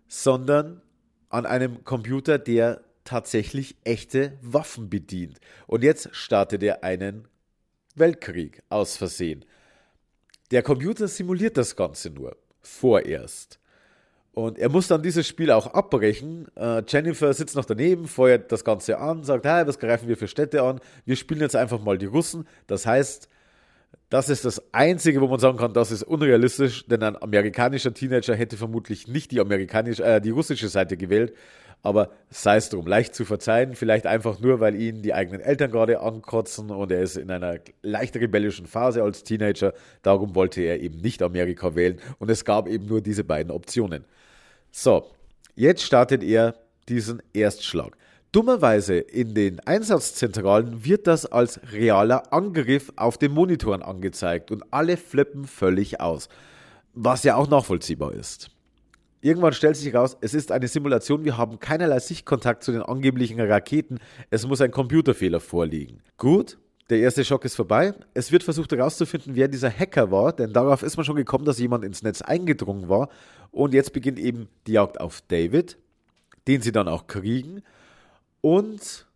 sondern 0.08 0.82
an 1.28 1.46
einem 1.46 1.84
Computer, 1.84 2.38
der 2.38 2.80
tatsächlich 3.08 3.76
echte 3.84 4.38
Waffen 4.42 4.90
bedient. 4.90 5.40
Und 5.66 5.82
jetzt 5.82 6.10
startet 6.14 6.62
er 6.62 6.84
einen 6.84 7.26
Weltkrieg 7.94 8.62
aus 8.68 8.98
Versehen. 8.98 9.46
Der 10.50 10.62
Computer 10.62 11.08
simuliert 11.08 11.56
das 11.56 11.74
Ganze 11.74 12.10
nur, 12.10 12.36
vorerst. 12.60 13.58
Und 14.32 14.58
er 14.58 14.68
muss 14.68 14.88
dann 14.88 15.02
dieses 15.02 15.26
Spiel 15.26 15.50
auch 15.50 15.68
abbrechen. 15.68 16.46
Äh, 16.54 16.82
Jennifer 16.86 17.32
sitzt 17.32 17.56
noch 17.56 17.64
daneben, 17.64 18.06
feuert 18.06 18.52
das 18.52 18.62
Ganze 18.62 18.98
an, 18.98 19.24
sagt, 19.24 19.46
hey, 19.46 19.66
was 19.66 19.78
greifen 19.78 20.06
wir 20.06 20.18
für 20.18 20.28
Städte 20.28 20.62
an? 20.62 20.78
Wir 21.06 21.16
spielen 21.16 21.40
jetzt 21.40 21.56
einfach 21.56 21.80
mal 21.80 21.96
die 21.96 22.06
Russen. 22.06 22.46
Das 22.66 22.84
heißt, 22.84 23.28
das 24.10 24.30
ist 24.30 24.44
das 24.44 24.62
Einzige, 24.72 25.20
wo 25.20 25.28
man 25.28 25.38
sagen 25.38 25.58
kann, 25.58 25.74
das 25.74 25.90
ist 25.90 26.02
unrealistisch, 26.02 26.86
denn 26.86 27.02
ein 27.02 27.20
amerikanischer 27.20 27.92
Teenager 27.92 28.34
hätte 28.34 28.56
vermutlich 28.56 29.06
nicht 29.06 29.30
die, 29.32 29.40
amerikanische, 29.40 30.02
äh, 30.02 30.20
die 30.20 30.30
russische 30.30 30.68
Seite 30.68 30.96
gewählt, 30.96 31.34
aber 31.82 32.10
sei 32.30 32.56
es 32.56 32.70
drum, 32.70 32.86
leicht 32.86 33.14
zu 33.14 33.24
verzeihen, 33.24 33.74
vielleicht 33.74 34.06
einfach 34.06 34.40
nur, 34.40 34.60
weil 34.60 34.74
ihn 34.74 35.02
die 35.02 35.14
eigenen 35.14 35.40
Eltern 35.40 35.70
gerade 35.70 36.00
ankotzen 36.00 36.70
und 36.70 36.90
er 36.90 37.02
ist 37.02 37.16
in 37.16 37.30
einer 37.30 37.58
leicht 37.82 38.16
rebellischen 38.16 38.66
Phase 38.66 39.02
als 39.02 39.22
Teenager. 39.22 39.74
Darum 40.02 40.34
wollte 40.34 40.60
er 40.60 40.80
eben 40.80 40.98
nicht 41.00 41.22
Amerika 41.22 41.76
wählen 41.76 42.00
und 42.18 42.30
es 42.30 42.44
gab 42.44 42.66
eben 42.66 42.86
nur 42.86 43.00
diese 43.00 43.24
beiden 43.24 43.52
Optionen. 43.52 44.04
So, 44.72 45.06
jetzt 45.54 45.82
startet 45.82 46.24
er 46.24 46.54
diesen 46.88 47.22
Erstschlag. 47.32 47.96
Dummerweise 48.30 48.96
in 48.98 49.34
den 49.34 49.58
Einsatzzentralen 49.60 50.84
wird 50.84 51.06
das 51.06 51.24
als 51.24 51.60
realer 51.72 52.30
Angriff 52.30 52.92
auf 52.96 53.16
den 53.16 53.32
Monitoren 53.32 53.82
angezeigt 53.82 54.50
und 54.50 54.64
alle 54.70 54.98
flippen 54.98 55.46
völlig 55.46 56.00
aus, 56.00 56.28
was 56.92 57.24
ja 57.24 57.36
auch 57.36 57.48
nachvollziehbar 57.48 58.12
ist. 58.12 58.50
Irgendwann 59.22 59.54
stellt 59.54 59.76
sich 59.76 59.92
heraus, 59.92 60.18
es 60.20 60.34
ist 60.34 60.52
eine 60.52 60.68
Simulation, 60.68 61.24
wir 61.24 61.38
haben 61.38 61.58
keinerlei 61.58 61.98
Sichtkontakt 62.00 62.62
zu 62.62 62.70
den 62.70 62.82
angeblichen 62.82 63.40
Raketen, 63.40 63.98
es 64.28 64.46
muss 64.46 64.60
ein 64.60 64.70
Computerfehler 64.70 65.40
vorliegen. 65.40 66.02
Gut, 66.18 66.58
der 66.90 67.00
erste 67.00 67.24
Schock 67.24 67.44
ist 67.46 67.56
vorbei. 67.56 67.94
Es 68.14 68.30
wird 68.30 68.42
versucht 68.42 68.72
herauszufinden, 68.72 69.36
wer 69.36 69.48
dieser 69.48 69.70
Hacker 69.70 70.10
war, 70.10 70.32
denn 70.32 70.52
darauf 70.52 70.82
ist 70.82 70.96
man 70.96 71.04
schon 71.04 71.16
gekommen, 71.16 71.46
dass 71.46 71.58
jemand 71.58 71.84
ins 71.84 72.02
Netz 72.02 72.22
eingedrungen 72.22 72.88
war. 72.88 73.08
Und 73.50 73.74
jetzt 73.74 73.92
beginnt 73.92 74.18
eben 74.18 74.48
die 74.66 74.72
Jagd 74.72 75.00
auf 75.00 75.22
David, 75.28 75.78
den 76.46 76.60
sie 76.62 76.72
dann 76.72 76.88
auch 76.88 77.06
kriegen. 77.06 77.62
Und 78.40 79.06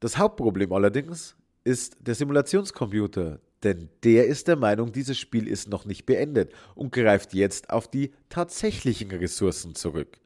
das 0.00 0.18
Hauptproblem 0.18 0.72
allerdings 0.72 1.36
ist 1.64 1.96
der 2.00 2.14
Simulationscomputer, 2.14 3.40
denn 3.62 3.90
der 4.04 4.26
ist 4.26 4.48
der 4.48 4.56
Meinung, 4.56 4.92
dieses 4.92 5.18
Spiel 5.18 5.46
ist 5.46 5.68
noch 5.68 5.84
nicht 5.84 6.06
beendet 6.06 6.52
und 6.74 6.92
greift 6.92 7.34
jetzt 7.34 7.70
auf 7.70 7.88
die 7.88 8.12
tatsächlichen 8.28 9.10
Ressourcen 9.10 9.74
zurück. 9.74 10.18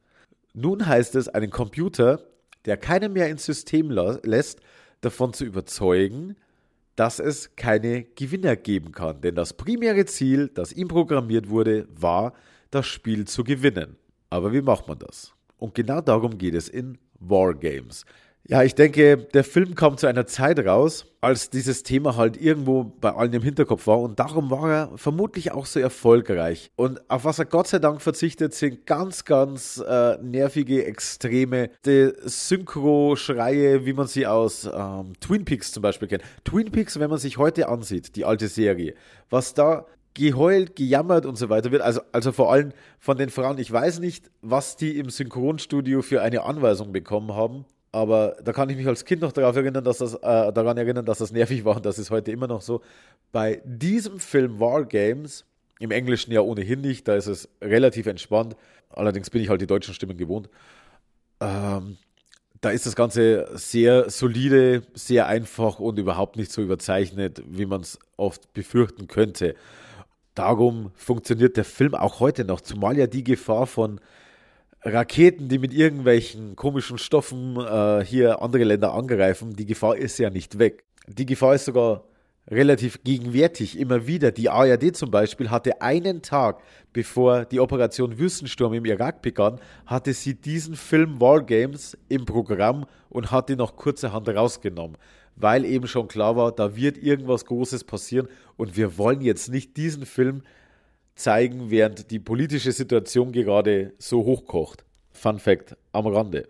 Nun 0.53 0.87
heißt 0.87 1.17
es, 1.17 1.29
einen 1.29 1.51
Computer, 1.51 2.21
der 2.65 2.77
keinen 2.77 3.13
mehr 3.13 3.29
ins 3.29 3.45
System 3.45 3.91
lässt, 3.91 4.61
davon 5.01 5.33
zu 5.33 5.45
überzeugen, 5.45 6.37
dass 6.97 7.19
es 7.19 7.57
keine 7.57 8.05
Gewinner 8.05 8.55
geben 8.57 8.93
kann. 8.93 9.21
Denn 9.21 9.35
das 9.35 9.53
primäre 9.55 10.05
Ziel, 10.07 10.49
das 10.49 10.73
ihm 10.73 10.89
programmiert 10.89 11.49
wurde, 11.49 11.89
war, 11.91 12.35
das 12.71 12.87
Spiel 12.87 13.27
zu 13.27 13.43
gewinnen. 13.43 13.97
Aber 14.31 14.53
wie 14.53 14.63
macht 14.63 14.87
man 14.87 14.99
das? 14.99 15.33
Und 15.59 15.75
genau 15.75 16.01
darum 16.01 16.39
geht 16.39 16.55
es 16.55 16.69
in 16.69 16.99
Wargames. 17.19 18.05
Ja, 18.47 18.63
ich 18.63 18.75
denke, 18.75 19.17
der 19.17 19.43
Film 19.43 19.75
kam 19.75 19.97
zu 19.97 20.07
einer 20.07 20.27
Zeit 20.27 20.59
raus, 20.59 21.07
als 21.23 21.49
dieses 21.49 21.83
Thema 21.83 22.17
halt 22.17 22.39
irgendwo 22.39 22.85
bei 22.85 23.15
allen 23.15 23.33
im 23.33 23.43
Hinterkopf 23.43 23.87
war 23.87 24.01
und 24.01 24.21
darum 24.21 24.51
war 24.51 24.71
er 24.71 24.91
vermutlich 24.97 25.53
auch 25.53 25.65
so 25.65 25.81
erfolgreich. 25.81 26.71
Und 26.77 27.01
auf 27.09 27.25
was 27.25 27.39
er 27.39 27.47
Gott 27.47 27.69
sei 27.69 27.79
Dank 27.79 28.03
verzichtet, 28.03 28.53
sind 28.53 28.85
ganz, 28.85 29.25
ganz 29.25 29.83
äh, 29.89 30.19
nervige, 30.21 30.85
extreme 30.85 31.71
Synchro-Schreie, 31.87 33.87
wie 33.87 33.95
man 33.95 34.09
sie 34.09 34.27
aus 34.27 34.67
ähm, 34.67 35.15
Twin 35.21 35.47
Peaks 35.47 35.73
zum 35.73 35.83
Beispiel 35.83 36.09
kennt. 36.09 36.23
Twin 36.45 36.71
Peaks, 36.71 37.01
wenn 37.01 37.09
man 37.09 37.19
sich 37.19 37.39
heute 37.39 37.71
ansieht, 37.71 38.15
die 38.15 38.27
alte 38.27 38.49
Serie, 38.49 38.93
was 39.31 39.55
da 39.55 39.87
geheult, 40.13 40.77
gejammert 40.77 41.25
und 41.25 41.37
so 41.37 41.49
weiter 41.49 41.73
wird. 41.73 41.81
Also, 41.81 42.03
also 42.13 42.31
vor 42.31 42.53
allem 42.53 42.73
von 42.99 43.17
den 43.17 43.31
Frauen. 43.31 43.57
Ich 43.57 43.73
weiß 43.73 44.01
nicht, 44.01 44.31
was 44.43 44.77
die 44.77 44.99
im 44.99 45.09
Synchronstudio 45.09 46.03
für 46.03 46.21
eine 46.21 46.43
Anweisung 46.43 46.93
bekommen 46.93 47.35
haben. 47.35 47.65
Aber 47.95 48.37
da 48.43 48.53
kann 48.53 48.69
ich 48.71 48.77
mich 48.77 48.89
als 48.89 49.05
Kind 49.05 49.23
noch 49.23 49.31
darauf 49.31 49.55
erinnern, 49.55 49.85
dass 49.85 49.99
das, 49.99 50.15
äh, 50.15 50.19
daran 50.53 50.77
erinnern, 50.77 51.07
dass 51.07 51.19
das 51.19 51.31
nervig 51.31 51.65
war 51.65 51.77
und 51.77 51.87
das 51.87 51.97
ist 52.01 52.11
heute 52.11 52.33
immer 52.33 52.49
noch 52.49 52.61
so. 52.61 52.83
Bei 53.31 53.63
diesem 53.65 54.19
Film 54.19 54.59
War 54.59 54.85
Games, 54.85 55.45
im 55.79 55.93
Englischen 55.93 56.33
ja 56.33 56.41
ohnehin 56.41 56.81
nicht, 56.81 57.07
da 57.07 57.15
ist 57.15 57.29
es 57.29 57.49
relativ 57.63 58.07
entspannt. 58.07 58.57
Allerdings 58.91 59.31
bin 59.31 59.43
ich 59.43 59.49
halt 59.49 59.61
die 59.61 59.69
deutschen 59.69 59.95
Stimmen 59.95 60.17
gewohnt. 60.17 60.51
Ähm, 61.39 61.97
da 62.61 62.71
ist 62.71 62.85
das 62.85 62.97
Ganze 62.97 63.47
sehr 63.53 64.11
solide, 64.11 64.83
sehr 64.95 65.29
einfach 65.29 65.79
und 65.79 65.97
überhaupt 65.97 66.35
nicht 66.35 66.51
so 66.51 66.63
überzeichnet, 66.63 67.45
wie 67.47 67.67
man 67.67 67.83
es 67.83 68.01
oft 68.17 68.53
befürchten 68.55 69.07
könnte. 69.07 69.55
Darum 70.35 70.91
funktioniert 70.97 71.57
der 71.57 71.65
Film 71.65 71.95
auch 71.95 72.19
heute 72.19 72.45
noch, 72.45 72.61
zumal 72.61 72.99
ja 72.99 73.07
die 73.07 73.23
Gefahr 73.23 73.69
von 73.69 74.01
Raketen, 74.85 75.49
die 75.49 75.59
mit 75.59 75.73
irgendwelchen 75.73 76.57
komischen 76.57 76.99
Stoffen 76.99 77.57
äh, 77.57 78.05
hier 78.05 78.43
andere 78.43 78.65
Länder 78.65 78.93
angreifen, 78.93 79.57
die 79.57 79.65
Gefahr 79.65 79.97
ist 79.97 80.19
ja 80.19 80.29
nicht 80.29 80.59
weg. 80.59 80.85
Die 81.07 81.25
Gefahr 81.25 81.55
ist 81.55 81.65
sogar 81.65 82.05
relativ 82.51 83.03
gegenwärtig 83.03 83.79
immer 83.79 84.07
wieder. 84.07 84.31
Die 84.31 84.51
ARD 84.51 84.95
zum 84.95 85.11
Beispiel 85.11 85.51
hatte 85.51 85.81
einen 85.81 86.21
Tag, 86.21 86.61
bevor 86.93 87.47
die 87.47 87.61
Operation 87.61 88.19
Wüstensturm 88.19 88.75
im 88.75 88.85
Irak 88.85 89.23
begann, 89.23 89.59
hatte 89.87 90.13
sie 90.13 90.35
diesen 90.35 90.77
Film 90.77 91.19
Wargames 91.21 91.97
im 92.09 92.27
Programm 92.27 92.85
und 93.09 93.31
hat 93.31 93.49
ihn 93.49 93.59
noch 93.59 93.77
kurzerhand 93.77 94.29
rausgenommen, 94.29 94.99
weil 95.37 95.65
eben 95.65 95.87
schon 95.87 96.09
klar 96.09 96.37
war, 96.37 96.53
da 96.53 96.77
wird 96.77 96.99
irgendwas 96.99 97.47
Großes 97.47 97.85
passieren 97.85 98.29
und 98.59 98.77
wir 98.77 98.99
wollen 98.99 99.23
jetzt 99.23 99.49
nicht 99.49 99.79
diesen 99.79 100.05
Film 100.05 100.43
zeigen, 101.15 101.71
während 101.71 102.11
die 102.11 102.19
politische 102.19 102.73
Situation 102.73 103.33
gerade 103.33 103.93
so 103.99 104.25
hochkocht. 104.25 104.85
Fun 105.13 105.39
Fact 105.39 105.77
am 105.93 106.07
Rande. 106.07 106.49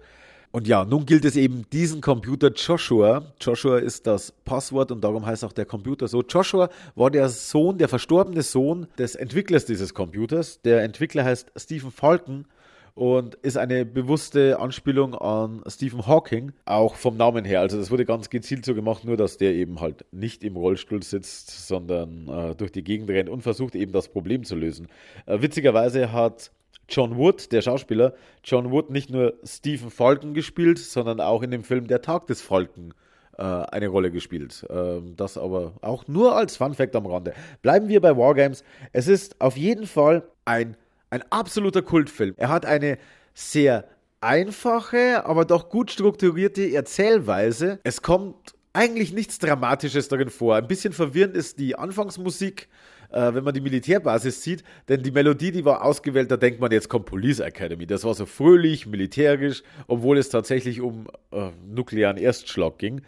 Und 0.54 0.68
ja, 0.68 0.84
nun 0.84 1.04
gilt 1.04 1.24
es 1.24 1.34
eben 1.34 1.64
diesen 1.72 2.00
Computer 2.00 2.52
Joshua. 2.52 3.34
Joshua 3.40 3.78
ist 3.78 4.06
das 4.06 4.30
Passwort 4.44 4.92
und 4.92 5.02
darum 5.02 5.26
heißt 5.26 5.44
auch 5.44 5.52
der 5.52 5.64
Computer 5.64 6.06
so. 6.06 6.22
Joshua 6.22 6.70
war 6.94 7.10
der 7.10 7.28
Sohn, 7.28 7.76
der 7.76 7.88
verstorbene 7.88 8.42
Sohn 8.42 8.86
des 8.96 9.16
Entwicklers 9.16 9.64
dieses 9.64 9.94
Computers. 9.94 10.60
Der 10.62 10.84
Entwickler 10.84 11.24
heißt 11.24 11.50
Stephen 11.56 11.90
Falcon 11.90 12.46
und 12.94 13.34
ist 13.36 13.56
eine 13.56 13.84
bewusste 13.84 14.60
Anspielung 14.60 15.14
an 15.14 15.62
Stephen 15.66 16.06
Hawking, 16.06 16.52
auch 16.64 16.94
vom 16.94 17.16
Namen 17.16 17.44
her. 17.44 17.60
Also 17.60 17.76
das 17.76 17.90
wurde 17.90 18.04
ganz 18.04 18.30
gezielt 18.30 18.64
so 18.64 18.74
gemacht, 18.74 19.04
nur 19.04 19.16
dass 19.16 19.36
der 19.36 19.52
eben 19.54 19.80
halt 19.80 20.04
nicht 20.12 20.44
im 20.44 20.56
Rollstuhl 20.56 21.02
sitzt, 21.02 21.66
sondern 21.66 22.28
äh, 22.28 22.54
durch 22.54 22.70
die 22.70 22.84
Gegend 22.84 23.10
rennt 23.10 23.28
und 23.28 23.42
versucht 23.42 23.74
eben 23.74 23.92
das 23.92 24.08
Problem 24.08 24.44
zu 24.44 24.54
lösen. 24.54 24.88
Äh, 25.26 25.42
witzigerweise 25.42 26.12
hat 26.12 26.52
John 26.88 27.16
Wood, 27.16 27.50
der 27.50 27.62
Schauspieler, 27.62 28.14
John 28.44 28.70
Wood 28.70 28.90
nicht 28.90 29.10
nur 29.10 29.34
Stephen 29.42 29.90
Falcon 29.90 30.34
gespielt, 30.34 30.78
sondern 30.78 31.20
auch 31.20 31.42
in 31.42 31.50
dem 31.50 31.64
Film 31.64 31.88
Der 31.88 32.02
Tag 32.02 32.26
des 32.28 32.42
Falken 32.42 32.94
äh, 33.38 33.42
eine 33.42 33.88
Rolle 33.88 34.12
gespielt. 34.12 34.64
Ähm, 34.70 35.14
das 35.16 35.36
aber 35.36 35.72
auch 35.80 36.06
nur 36.06 36.36
als 36.36 36.56
Fun 36.56 36.74
Fact 36.74 36.94
am 36.94 37.06
Rande. 37.06 37.34
Bleiben 37.62 37.88
wir 37.88 38.00
bei 38.00 38.16
Wargames. 38.16 38.62
Es 38.92 39.08
ist 39.08 39.40
auf 39.40 39.56
jeden 39.56 39.86
Fall 39.86 40.22
ein 40.44 40.76
ein 41.14 41.22
absoluter 41.30 41.82
Kultfilm. 41.82 42.34
Er 42.36 42.48
hat 42.48 42.66
eine 42.66 42.98
sehr 43.34 43.84
einfache, 44.20 45.24
aber 45.24 45.44
doch 45.44 45.68
gut 45.68 45.92
strukturierte 45.92 46.72
Erzählweise. 46.72 47.78
Es 47.84 48.02
kommt 48.02 48.54
eigentlich 48.72 49.12
nichts 49.12 49.38
Dramatisches 49.38 50.08
darin 50.08 50.28
vor. 50.28 50.56
Ein 50.56 50.66
bisschen 50.66 50.92
verwirrend 50.92 51.36
ist 51.36 51.60
die 51.60 51.76
Anfangsmusik, 51.76 52.68
äh, 53.12 53.32
wenn 53.32 53.44
man 53.44 53.54
die 53.54 53.60
Militärbasis 53.60 54.42
sieht, 54.42 54.64
denn 54.88 55.04
die 55.04 55.12
Melodie, 55.12 55.52
die 55.52 55.64
war 55.64 55.84
ausgewählt, 55.84 56.32
da 56.32 56.36
denkt 56.36 56.58
man, 56.58 56.72
jetzt 56.72 56.88
kommt 56.88 57.06
Police 57.06 57.38
Academy. 57.38 57.86
Das 57.86 58.02
war 58.02 58.14
so 58.14 58.26
fröhlich, 58.26 58.86
militärisch, 58.86 59.62
obwohl 59.86 60.18
es 60.18 60.30
tatsächlich 60.30 60.80
um 60.80 61.06
äh, 61.30 61.50
nuklearen 61.64 62.16
Erstschlag 62.16 62.78
ging 62.78 63.02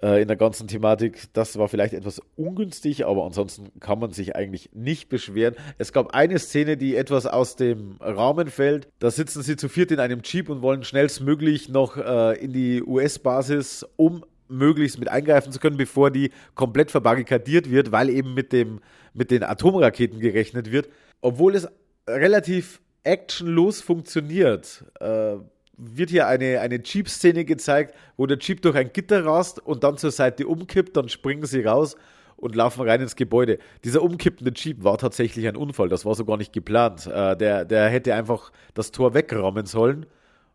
in 0.00 0.28
der 0.28 0.36
ganzen 0.36 0.68
Thematik. 0.68 1.32
Das 1.32 1.58
war 1.58 1.68
vielleicht 1.68 1.94
etwas 1.94 2.20
ungünstig, 2.36 3.06
aber 3.06 3.24
ansonsten 3.24 3.78
kann 3.78 3.98
man 3.98 4.12
sich 4.12 4.34
eigentlich 4.34 4.70
nicht 4.72 5.08
beschweren. 5.08 5.54
Es 5.78 5.92
gab 5.92 6.14
eine 6.14 6.38
Szene, 6.38 6.76
die 6.76 6.96
etwas 6.96 7.26
aus 7.26 7.56
dem 7.56 7.96
Rahmen 8.00 8.48
fällt. 8.48 8.88
Da 8.98 9.10
sitzen 9.10 9.42
sie 9.42 9.56
zu 9.56 9.68
viert 9.68 9.90
in 9.90 10.00
einem 10.00 10.22
Jeep 10.24 10.48
und 10.48 10.62
wollen 10.62 10.82
schnellstmöglich 10.82 11.68
noch 11.68 11.96
äh, 11.96 12.42
in 12.42 12.52
die 12.52 12.82
US-Basis, 12.82 13.86
um 13.96 14.24
möglichst 14.48 14.98
mit 14.98 15.08
eingreifen 15.08 15.52
zu 15.52 15.58
können, 15.58 15.76
bevor 15.76 16.10
die 16.10 16.30
komplett 16.54 16.90
verbarrikadiert 16.90 17.70
wird, 17.70 17.92
weil 17.92 18.10
eben 18.10 18.34
mit, 18.34 18.52
dem, 18.52 18.80
mit 19.14 19.30
den 19.30 19.42
Atomraketen 19.42 20.20
gerechnet 20.20 20.70
wird. 20.70 20.88
Obwohl 21.20 21.54
es 21.54 21.68
relativ 22.08 22.80
actionlos 23.04 23.80
funktioniert. 23.80 24.84
Äh, 25.00 25.36
wird 25.82 26.10
hier 26.10 26.26
eine, 26.26 26.60
eine 26.60 26.80
Jeep-Szene 26.82 27.44
gezeigt, 27.44 27.94
wo 28.16 28.26
der 28.26 28.38
Jeep 28.38 28.62
durch 28.62 28.76
ein 28.76 28.92
Gitter 28.92 29.24
rast 29.24 29.58
und 29.58 29.84
dann 29.84 29.96
zur 29.96 30.10
Seite 30.10 30.46
umkippt, 30.46 30.96
dann 30.96 31.08
springen 31.08 31.44
sie 31.44 31.62
raus 31.62 31.96
und 32.36 32.54
laufen 32.56 32.82
rein 32.88 33.00
ins 33.00 33.16
Gebäude. 33.16 33.58
Dieser 33.84 34.02
umkippende 34.02 34.52
Jeep 34.54 34.84
war 34.84 34.98
tatsächlich 34.98 35.46
ein 35.46 35.56
Unfall, 35.56 35.88
das 35.88 36.04
war 36.04 36.14
so 36.14 36.24
gar 36.24 36.36
nicht 36.36 36.52
geplant. 36.52 37.06
Äh, 37.06 37.36
der, 37.36 37.64
der 37.64 37.88
hätte 37.88 38.14
einfach 38.14 38.52
das 38.74 38.90
Tor 38.90 39.14
wegrammen 39.14 39.66
sollen 39.66 40.06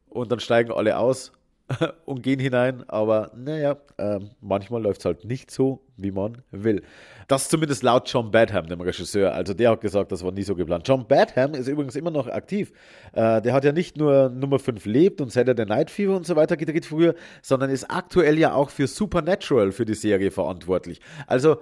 und 0.09 0.31
dann 0.31 0.39
steigen 0.39 0.71
alle 0.71 0.97
aus 0.97 1.31
und 2.05 2.23
gehen 2.23 2.39
hinein, 2.39 2.83
aber 2.87 3.31
naja, 3.35 3.77
äh, 3.97 4.19
manchmal 4.41 4.81
läuft 4.81 5.01
es 5.01 5.05
halt 5.05 5.25
nicht 5.25 5.51
so, 5.51 5.81
wie 5.97 6.11
man 6.11 6.37
will. 6.51 6.81
Das 7.27 7.49
zumindest 7.49 7.83
laut 7.83 8.09
John 8.09 8.31
Badham, 8.31 8.67
dem 8.67 8.79
Regisseur. 8.79 9.33
Also 9.33 9.53
der 9.53 9.71
hat 9.71 9.81
gesagt, 9.81 10.11
das 10.11 10.23
war 10.23 10.31
nie 10.31 10.43
so 10.43 10.55
geplant. 10.55 10.87
John 10.87 11.05
Badham 11.07 11.53
ist 11.53 11.67
übrigens 11.67 11.95
immer 11.97 12.11
noch 12.11 12.27
aktiv. 12.27 12.71
Äh, 13.13 13.41
der 13.41 13.53
hat 13.53 13.65
ja 13.65 13.73
nicht 13.73 13.97
nur 13.97 14.29
Nummer 14.29 14.59
5 14.59 14.85
lebt 14.85 15.19
und 15.19 15.31
Saturday 15.31 15.65
Night 15.65 15.91
Fever 15.91 16.15
und 16.15 16.25
so 16.25 16.35
weiter 16.37 16.55
gedreht 16.55 16.85
früher, 16.85 17.15
sondern 17.41 17.69
ist 17.69 17.85
aktuell 17.91 18.37
ja 18.39 18.53
auch 18.53 18.69
für 18.69 18.87
Supernatural 18.87 19.71
für 19.71 19.85
die 19.85 19.95
Serie 19.95 20.31
verantwortlich. 20.31 21.01
Also 21.27 21.57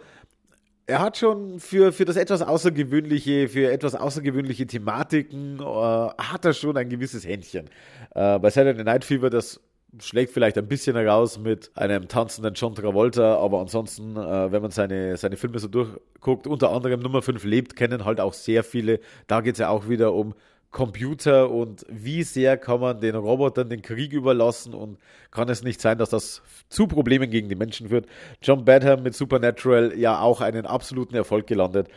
er 0.87 0.99
hat 0.99 1.17
schon 1.17 1.59
für, 1.59 1.91
für 1.91 2.05
das 2.05 2.15
etwas 2.15 2.43
Außergewöhnliche, 2.43 3.47
für 3.47 3.71
etwas 3.71 3.95
außergewöhnliche 3.95 4.67
Thematiken, 4.67 5.59
äh, 5.59 5.63
hat 5.63 6.45
er 6.45 6.53
schon 6.53 6.77
ein 6.77 6.89
gewisses 6.89 7.25
Händchen. 7.25 7.71
Äh, 8.13 8.37
bei 8.37 8.51
Saturday 8.51 8.83
Night 8.83 9.03
Fever, 9.03 9.31
das 9.31 9.59
schlägt 10.01 10.31
vielleicht 10.31 10.57
ein 10.57 10.67
bisschen 10.67 10.95
heraus 10.95 11.39
mit 11.39 11.71
einem 11.75 12.07
tanzenden 12.07 12.53
John 12.53 12.75
Travolta, 12.75 13.37
aber 13.37 13.59
ansonsten, 13.59 14.15
äh, 14.15 14.51
wenn 14.51 14.61
man 14.61 14.71
seine, 14.71 15.17
seine 15.17 15.37
Filme 15.37 15.59
so 15.59 15.67
durchguckt, 15.67 16.47
unter 16.47 16.71
anderem 16.71 16.99
Nummer 17.01 17.21
5 17.21 17.43
lebt, 17.43 17.75
kennen 17.75 18.05
halt 18.05 18.19
auch 18.19 18.33
sehr 18.33 18.63
viele. 18.63 18.99
Da 19.27 19.41
geht 19.41 19.53
es 19.53 19.59
ja 19.59 19.69
auch 19.69 19.89
wieder 19.89 20.13
um 20.13 20.33
Computer 20.71 21.49
und 21.51 21.85
wie 21.89 22.23
sehr 22.23 22.57
kann 22.57 22.81
man 22.81 22.99
den 22.99 23.15
Robotern 23.15 23.69
den 23.69 23.81
Krieg 23.81 24.11
überlassen 24.11 24.73
und 24.73 24.97
kann 25.31 25.47
es 25.47 25.63
nicht 25.63 25.79
sein, 25.79 25.97
dass 25.97 26.09
das 26.09 26.41
zu 26.67 26.87
Problemen 26.87 27.29
gegen 27.29 27.47
die 27.47 27.55
Menschen 27.55 27.87
führt. 27.87 28.07
John 28.41 28.65
Badham 28.65 29.01
mit 29.01 29.15
Supernatural 29.15 29.97
ja 29.97 30.19
auch 30.19 30.41
einen 30.41 30.65
absoluten 30.65 31.15
Erfolg 31.15 31.47
gelandet. 31.47 31.87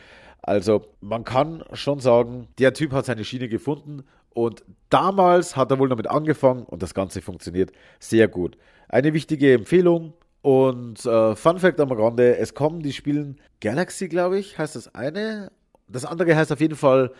Also 0.41 0.85
man 1.01 1.25
kann 1.25 1.63
schon 1.73 1.99
sagen, 1.99 2.47
der 2.57 2.73
Typ 2.73 2.93
hat 2.93 3.05
seine 3.05 3.25
Schiene 3.25 3.49
gefunden 3.49 4.05
und 4.39 4.63
damals 4.89 5.57
hat 5.57 5.69
er 5.69 5.79
wohl 5.79 5.89
damit 5.89 6.09
angefangen 6.09 6.63
und 6.63 6.81
das 6.81 6.93
Ganze 6.93 7.21
funktioniert 7.21 7.73
sehr 7.99 8.29
gut. 8.29 8.57
Eine 8.87 9.13
wichtige 9.13 9.53
Empfehlung 9.53 10.13
und 10.41 11.05
äh, 11.05 11.35
Fun 11.35 11.59
Fact 11.59 11.81
am 11.81 11.91
Rande: 11.91 12.37
Es 12.37 12.53
kommen, 12.53 12.81
die 12.81 12.93
spielen 12.93 13.41
Galaxy, 13.59 14.07
glaube 14.07 14.39
ich, 14.39 14.57
heißt 14.57 14.77
das 14.77 14.95
eine. 14.95 15.51
Das 15.89 16.05
andere 16.05 16.37
heißt 16.37 16.53
auf 16.53 16.61
jeden 16.61 16.77
Fall 16.77 17.11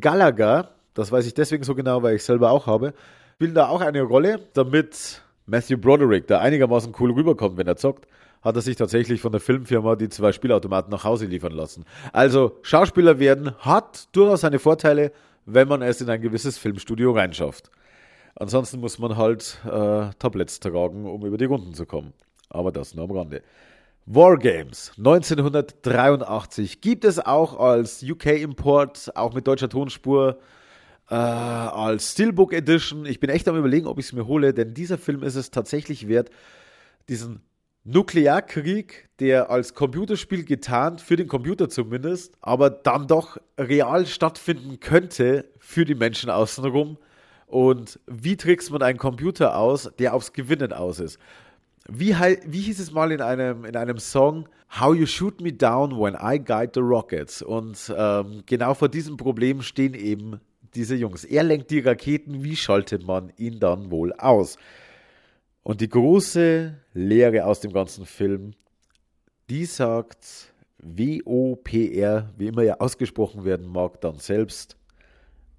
Galaga. 0.00 0.68
Das 0.92 1.10
weiß 1.10 1.26
ich 1.26 1.32
deswegen 1.32 1.64
so 1.64 1.74
genau, 1.74 2.02
weil 2.02 2.16
ich 2.16 2.24
selber 2.24 2.50
auch 2.50 2.66
habe. 2.66 2.92
Spielen 3.36 3.54
da 3.54 3.68
auch 3.68 3.80
eine 3.80 4.02
Rolle, 4.02 4.40
damit 4.52 5.22
Matthew 5.46 5.78
Broderick, 5.78 6.26
der 6.26 6.42
einigermaßen 6.42 6.94
cool 7.00 7.12
rüberkommt, 7.12 7.56
wenn 7.56 7.68
er 7.68 7.76
zockt, 7.76 8.06
hat 8.42 8.54
er 8.54 8.60
sich 8.60 8.76
tatsächlich 8.76 9.22
von 9.22 9.32
der 9.32 9.40
Filmfirma 9.40 9.96
die 9.96 10.10
zwei 10.10 10.32
Spielautomaten 10.32 10.90
nach 10.90 11.04
Hause 11.04 11.24
liefern 11.24 11.52
lassen. 11.52 11.86
Also 12.12 12.58
Schauspieler 12.60 13.18
werden 13.18 13.54
hat 13.60 14.14
durchaus 14.14 14.42
seine 14.42 14.58
Vorteile, 14.58 15.12
wenn 15.54 15.68
man 15.68 15.82
es 15.82 16.00
in 16.00 16.08
ein 16.10 16.20
gewisses 16.20 16.58
Filmstudio 16.58 17.12
reinschafft. 17.12 17.70
Ansonsten 18.36 18.80
muss 18.80 18.98
man 18.98 19.16
halt 19.16 19.58
äh, 19.64 20.10
Tablets 20.18 20.60
tragen, 20.60 21.06
um 21.06 21.24
über 21.26 21.36
die 21.36 21.44
Runden 21.44 21.74
zu 21.74 21.86
kommen. 21.86 22.12
Aber 22.48 22.72
das 22.72 22.94
nur 22.94 23.04
am 23.04 23.10
Rande. 23.10 23.42
Wargames 24.06 24.92
1983 24.98 26.80
gibt 26.80 27.04
es 27.04 27.18
auch 27.18 27.58
als 27.58 28.02
UK-Import, 28.02 29.12
auch 29.14 29.34
mit 29.34 29.46
deutscher 29.46 29.68
Tonspur, 29.68 30.38
äh, 31.10 31.14
als 31.14 32.12
Steelbook 32.12 32.52
Edition. 32.52 33.04
Ich 33.04 33.20
bin 33.20 33.30
echt 33.30 33.46
am 33.46 33.56
überlegen, 33.56 33.86
ob 33.86 33.98
ich 33.98 34.06
es 34.06 34.12
mir 34.12 34.26
hole, 34.26 34.54
denn 34.54 34.74
dieser 34.74 34.98
Film 34.98 35.22
ist 35.22 35.36
es 35.36 35.50
tatsächlich 35.50 36.08
wert, 36.08 36.30
diesen 37.08 37.40
Nuklearkrieg, 37.92 39.08
der 39.18 39.50
als 39.50 39.74
Computerspiel 39.74 40.44
getarnt, 40.44 41.00
für 41.00 41.16
den 41.16 41.28
Computer 41.28 41.68
zumindest, 41.68 42.34
aber 42.40 42.70
dann 42.70 43.06
doch 43.06 43.38
real 43.58 44.06
stattfinden 44.06 44.80
könnte 44.80 45.46
für 45.58 45.84
die 45.84 45.94
Menschen 45.94 46.30
außenrum. 46.30 46.98
Und 47.46 47.98
wie 48.06 48.36
trickst 48.36 48.70
man 48.70 48.82
einen 48.82 48.98
Computer 48.98 49.56
aus, 49.56 49.90
der 49.98 50.14
aufs 50.14 50.32
Gewinnen 50.32 50.72
aus 50.72 51.00
ist? 51.00 51.18
Wie, 51.88 52.14
wie 52.14 52.60
hieß 52.60 52.78
es 52.78 52.92
mal 52.92 53.10
in 53.10 53.20
einem, 53.20 53.64
in 53.64 53.76
einem 53.76 53.98
Song? 53.98 54.48
How 54.78 54.94
you 54.94 55.06
shoot 55.06 55.40
me 55.40 55.52
down 55.52 55.98
when 55.98 56.14
I 56.14 56.38
guide 56.38 56.72
the 56.74 56.80
rockets. 56.80 57.42
Und 57.42 57.92
ähm, 57.96 58.44
genau 58.46 58.74
vor 58.74 58.88
diesem 58.88 59.16
Problem 59.16 59.62
stehen 59.62 59.94
eben 59.94 60.40
diese 60.74 60.94
Jungs. 60.94 61.24
Er 61.24 61.42
lenkt 61.42 61.70
die 61.70 61.80
Raketen, 61.80 62.44
wie 62.44 62.54
schaltet 62.54 63.04
man 63.04 63.32
ihn 63.36 63.58
dann 63.58 63.90
wohl 63.90 64.12
aus? 64.12 64.56
Und 65.62 65.80
die 65.80 65.88
große 65.88 66.74
Lehre 66.94 67.44
aus 67.44 67.60
dem 67.60 67.72
ganzen 67.72 68.06
Film, 68.06 68.52
die 69.50 69.66
sagt 69.66 70.52
W-O-P-R, 70.78 72.32
wie 72.38 72.46
immer 72.46 72.62
ja 72.62 72.80
ausgesprochen 72.80 73.44
werden 73.44 73.66
mag, 73.66 74.00
dann 74.00 74.18
selbst, 74.18 74.76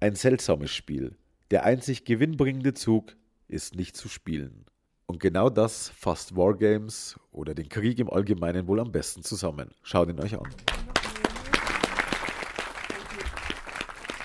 ein 0.00 0.16
seltsames 0.16 0.70
Spiel. 0.70 1.16
Der 1.52 1.64
einzig 1.64 2.04
gewinnbringende 2.04 2.74
Zug 2.74 3.14
ist 3.46 3.76
nicht 3.76 3.96
zu 3.96 4.08
spielen. 4.08 4.64
Und 5.06 5.20
genau 5.20 5.50
das 5.50 5.90
fasst 5.90 6.36
Wargames 6.36 7.20
oder 7.30 7.54
den 7.54 7.68
Krieg 7.68 7.98
im 8.00 8.10
Allgemeinen 8.10 8.66
wohl 8.66 8.80
am 8.80 8.90
besten 8.90 9.22
zusammen. 9.22 9.70
Schaut 9.82 10.08
ihn 10.08 10.18
euch 10.18 10.36
an. 10.36 10.48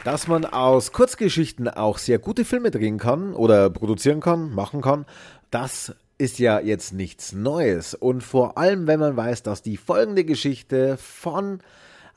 Dass 0.07 0.29
man 0.29 0.45
aus 0.45 0.93
Kurzgeschichten 0.93 1.67
auch 1.67 1.97
sehr 1.97 2.17
gute 2.17 2.45
Filme 2.45 2.71
drehen 2.71 2.97
kann 2.97 3.33
oder 3.33 3.69
produzieren 3.69 4.21
kann, 4.21 4.55
machen 4.55 4.79
kann, 4.79 5.05
das 5.51 5.95
ist 6.17 6.39
ja 6.39 6.59
jetzt 6.59 6.93
nichts 6.93 7.33
Neues. 7.33 7.93
Und 7.93 8.21
vor 8.21 8.57
allem, 8.57 8.87
wenn 8.87 8.99
man 8.99 9.15
weiß, 9.15 9.43
dass 9.43 9.61
die 9.61 9.77
folgende 9.77 10.25
Geschichte 10.25 10.97
von 10.97 11.59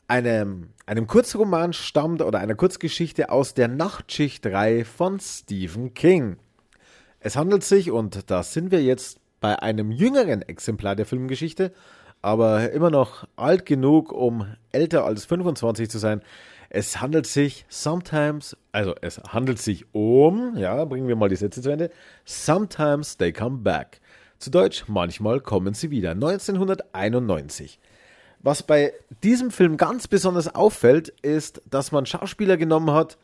einem, 0.08 0.70
einem 0.86 1.06
Kurzroman 1.06 1.72
stammt 1.72 2.22
oder 2.22 2.40
einer 2.40 2.54
Kurzgeschichte 2.54 3.30
aus 3.30 3.54
der 3.54 3.68
Nachtschicht-Reihe 3.68 4.84
von 4.84 5.20
Stephen 5.20 5.94
King. 5.94 6.36
Es 7.20 7.36
handelt 7.36 7.62
sich, 7.62 7.90
und 7.90 8.30
da 8.30 8.42
sind 8.42 8.70
wir 8.70 8.82
jetzt 8.82 9.20
bei 9.40 9.58
einem 9.60 9.92
jüngeren 9.92 10.42
Exemplar 10.42 10.96
der 10.96 11.06
Filmgeschichte, 11.06 11.72
aber 12.22 12.70
immer 12.72 12.90
noch 12.90 13.26
alt 13.36 13.66
genug, 13.66 14.12
um 14.12 14.46
älter 14.72 15.04
als 15.04 15.24
25 15.26 15.88
zu 15.88 15.98
sein, 15.98 16.22
es 16.70 17.00
handelt 17.00 17.26
sich 17.26 17.66
sometimes, 17.68 18.56
also 18.70 18.94
es 19.02 19.18
handelt 19.18 19.58
sich 19.58 19.92
um, 19.92 20.56
ja, 20.56 20.84
bringen 20.84 21.08
wir 21.08 21.16
mal 21.16 21.28
die 21.28 21.36
Sätze 21.36 21.60
zu 21.60 21.70
Ende. 21.70 21.90
Sometimes 22.24 23.16
they 23.16 23.32
come 23.32 23.58
back. 23.58 24.00
Zu 24.38 24.50
Deutsch, 24.50 24.84
manchmal 24.86 25.40
kommen 25.40 25.74
sie 25.74 25.90
wieder. 25.90 26.12
1991. 26.12 27.80
Was 28.38 28.62
bei 28.62 28.94
diesem 29.22 29.50
Film 29.50 29.76
ganz 29.76 30.06
besonders 30.06 30.54
auffällt, 30.54 31.08
ist, 31.22 31.60
dass 31.68 31.92
man 31.92 32.06
Schauspieler 32.06 32.56
genommen 32.56 32.92
hat, 32.92 33.18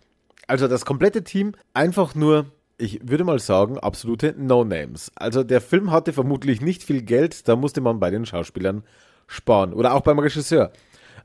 also 0.48 0.66
das 0.66 0.84
komplette 0.84 1.22
Team, 1.22 1.54
einfach 1.72 2.16
nur, 2.16 2.46
ich 2.78 3.00
würde 3.08 3.24
mal 3.24 3.38
sagen, 3.38 3.78
absolute 3.78 4.34
No-Names. 4.36 5.12
Also 5.14 5.44
der 5.44 5.60
Film 5.60 5.92
hatte 5.92 6.12
vermutlich 6.12 6.60
nicht 6.60 6.82
viel 6.82 7.00
Geld, 7.00 7.46
da 7.48 7.54
musste 7.54 7.80
man 7.80 8.00
bei 8.00 8.10
den 8.10 8.26
Schauspielern 8.26 8.82
sparen. 9.28 9.72
Oder 9.72 9.94
auch 9.94 10.02
beim 10.02 10.18
Regisseur. 10.18 10.72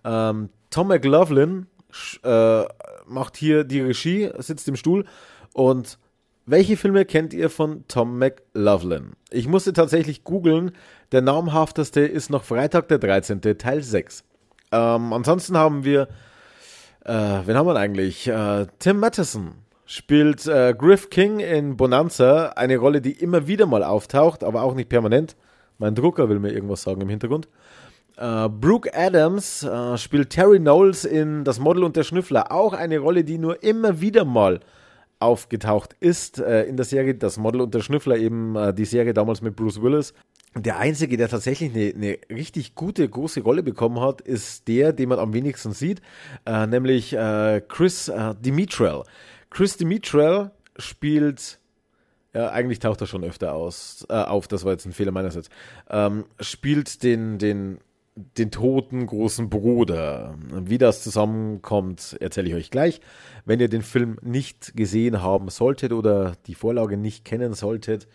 Ähm, 0.05 0.49
Tom 0.69 0.87
McLaughlin 0.87 1.65
äh, 2.23 2.63
macht 3.05 3.37
hier 3.37 3.63
die 3.63 3.81
Regie, 3.81 4.29
sitzt 4.39 4.67
im 4.67 4.75
Stuhl 4.75 5.05
und 5.53 5.97
welche 6.47 6.75
Filme 6.75 7.05
kennt 7.05 7.33
ihr 7.33 7.49
von 7.49 7.85
Tom 7.87 8.17
McLaughlin? 8.17 9.11
Ich 9.29 9.47
musste 9.47 9.73
tatsächlich 9.73 10.23
googeln. 10.23 10.71
Der 11.11 11.21
namhafteste 11.21 12.01
ist 12.01 12.29
noch 12.29 12.43
Freitag 12.43 12.87
der 12.87 12.97
13. 12.97 13.41
Teil 13.57 13.83
6. 13.83 14.23
Ähm, 14.71 15.13
ansonsten 15.13 15.55
haben 15.55 15.85
wir, 15.85 16.07
äh, 17.05 17.13
wen 17.45 17.55
haben 17.55 17.67
wir 17.67 17.75
eigentlich? 17.75 18.27
Äh, 18.27 18.65
Tim 18.79 18.99
Matheson 18.99 19.53
spielt 19.85 20.47
äh, 20.47 20.73
Griff 20.77 21.09
King 21.09 21.39
in 21.39 21.77
Bonanza, 21.77 22.53
eine 22.55 22.77
Rolle, 22.77 23.01
die 23.01 23.11
immer 23.11 23.47
wieder 23.47 23.67
mal 23.67 23.83
auftaucht, 23.83 24.43
aber 24.43 24.63
auch 24.63 24.73
nicht 24.73 24.89
permanent. 24.89 25.35
Mein 25.77 25.95
Drucker 25.95 26.27
will 26.27 26.39
mir 26.39 26.51
irgendwas 26.51 26.81
sagen 26.81 27.01
im 27.01 27.09
Hintergrund. 27.09 27.49
Äh, 28.21 28.49
Brooke 28.49 28.91
Adams 28.93 29.63
äh, 29.63 29.97
spielt 29.97 30.29
Terry 30.29 30.59
Knowles 30.59 31.05
in 31.05 31.43
Das 31.43 31.59
Model 31.59 31.83
und 31.83 31.95
der 31.95 32.03
Schnüffler. 32.03 32.51
Auch 32.51 32.73
eine 32.73 32.99
Rolle, 32.99 33.23
die 33.23 33.39
nur 33.39 33.63
immer 33.63 33.99
wieder 33.99 34.25
mal 34.25 34.59
aufgetaucht 35.19 35.95
ist 35.99 36.37
äh, 36.37 36.65
in 36.65 36.77
der 36.77 36.85
Serie. 36.85 37.15
Das 37.15 37.37
Model 37.37 37.61
und 37.61 37.73
der 37.73 37.81
Schnüffler, 37.81 38.17
eben 38.17 38.55
äh, 38.55 38.75
die 38.75 38.85
Serie 38.85 39.15
damals 39.15 39.41
mit 39.41 39.55
Bruce 39.55 39.81
Willis. 39.81 40.13
Der 40.55 40.77
einzige, 40.77 41.17
der 41.17 41.29
tatsächlich 41.29 41.73
eine, 41.73 41.93
eine, 41.95 42.17
richtig 42.29 42.75
gute, 42.75 43.09
große 43.09 43.41
Rolle 43.41 43.63
bekommen 43.63 43.99
hat, 43.99 44.21
ist 44.21 44.67
der, 44.67 44.93
den 44.93 45.09
man 45.09 45.17
am 45.17 45.33
wenigsten 45.33 45.71
sieht, 45.71 46.01
äh, 46.45 46.67
nämlich 46.67 47.13
äh, 47.13 47.61
Chris 47.67 48.07
äh, 48.07 48.35
Dimitrell. 48.39 49.01
Chris 49.49 49.77
Dimitrell 49.77 50.51
spielt 50.77 51.59
ja, 52.33 52.49
eigentlich 52.49 52.79
taucht 52.79 53.01
er 53.01 53.07
schon 53.07 53.25
öfter 53.25 53.53
aus, 53.53 54.05
äh, 54.09 54.13
auf, 54.13 54.47
das 54.47 54.63
war 54.63 54.71
jetzt 54.71 54.85
ein 54.85 54.93
Fehler 54.93 55.11
meinerseits. 55.11 55.49
Ähm, 55.89 56.25
spielt 56.39 57.03
den, 57.03 57.39
den 57.39 57.79
den 58.15 58.51
toten 58.51 59.05
großen 59.07 59.49
Bruder. 59.49 60.35
Wie 60.51 60.77
das 60.77 61.01
zusammenkommt, 61.03 62.17
erzähle 62.19 62.49
ich 62.49 62.55
euch 62.55 62.71
gleich. 62.71 63.01
Wenn 63.45 63.59
ihr 63.59 63.69
den 63.69 63.81
Film 63.81 64.17
nicht 64.21 64.75
gesehen 64.75 65.21
haben 65.21 65.49
solltet 65.49 65.93
oder 65.93 66.33
die 66.47 66.55
Vorlage 66.55 66.97
nicht 66.97 67.23
kennen 67.23 67.53
solltet, 67.53 68.07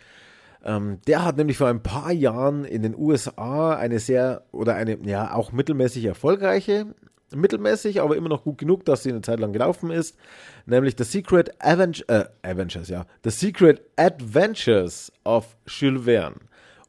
ähm, 0.63 0.99
der 1.07 1.23
hat 1.23 1.37
nämlich 1.37 1.57
vor 1.57 1.67
ein 1.67 1.83
paar 1.83 2.11
Jahren 2.11 2.65
in 2.65 2.81
den 2.83 2.95
USA 2.95 3.75
eine 3.75 3.99
sehr 3.99 4.43
oder 4.51 4.75
eine 4.75 4.97
ja 5.03 5.33
auch 5.33 5.51
mittelmäßig 5.51 6.05
erfolgreiche, 6.05 6.87
mittelmäßig, 7.35 8.01
aber 8.01 8.15
immer 8.15 8.29
noch 8.29 8.43
gut 8.43 8.57
genug, 8.57 8.85
dass 8.85 9.03
sie 9.03 9.09
eine 9.09 9.21
Zeit 9.21 9.39
lang 9.39 9.53
gelaufen 9.53 9.91
ist, 9.91 10.17
nämlich 10.65 10.95
The 10.97 11.03
Secret 11.03 11.61
Aven 11.61 11.93
äh, 12.07 12.25
Avengers, 12.43 12.89
ja, 12.89 13.05
The 13.23 13.29
Secret 13.29 13.81
Adventures 13.95 15.11
of 15.23 15.57
Jules 15.67 16.03
Verne. 16.05 16.35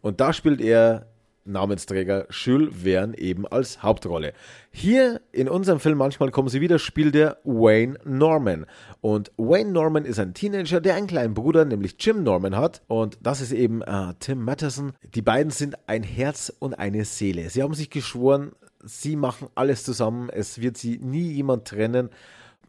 Und 0.01 0.21
da 0.21 0.33
spielt 0.33 0.61
er 0.61 1.07
Namensträger 1.49 2.27
Jules 2.31 2.75
Verne 2.83 3.19
eben 3.19 3.47
als 3.47 3.83
Hauptrolle. 3.83 4.33
Hier 4.71 5.21
in 5.33 5.49
unserem 5.49 5.81
Film, 5.81 5.99
manchmal 5.99 6.31
kommen 6.31 6.49
sie 6.49 6.61
wieder, 6.61 6.79
spielt 6.79 7.15
der 7.15 7.39
Wayne 7.45 7.99
Norman. 8.05 8.67
Und 9.01 9.33
Wayne 9.37 9.73
Norman 9.73 10.05
ist 10.05 10.19
ein 10.19 10.35
Teenager, 10.35 10.81
der 10.81 10.95
einen 10.95 11.07
kleinen 11.07 11.35
Bruder, 11.35 11.65
nämlich 11.65 11.97
Jim 11.99 12.23
Norman 12.23 12.57
hat. 12.57 12.83
Und 12.87 13.19
das 13.23 13.41
ist 13.41 13.53
eben 13.53 13.83
äh, 13.83 14.15
Tim 14.21 14.45
Matterson. 14.45 14.93
Die 15.15 15.23
beiden 15.23 15.51
sind 15.51 15.77
ein 15.87 16.03
Herz 16.03 16.53
und 16.59 16.75
eine 16.75 17.05
Seele. 17.05 17.51
Sie 17.51 17.63
haben 17.63 17.75
sich 17.75 17.91
geschworen, 17.91 18.53
sie 18.85 19.17
machen 19.17 19.49
alles 19.55 19.85
zusammen. 19.85 20.29
Es 20.31 20.61
wird 20.61 20.77
sie 20.77 20.99
nie 20.99 21.33
jemand 21.33 21.67
trennen 21.67 22.11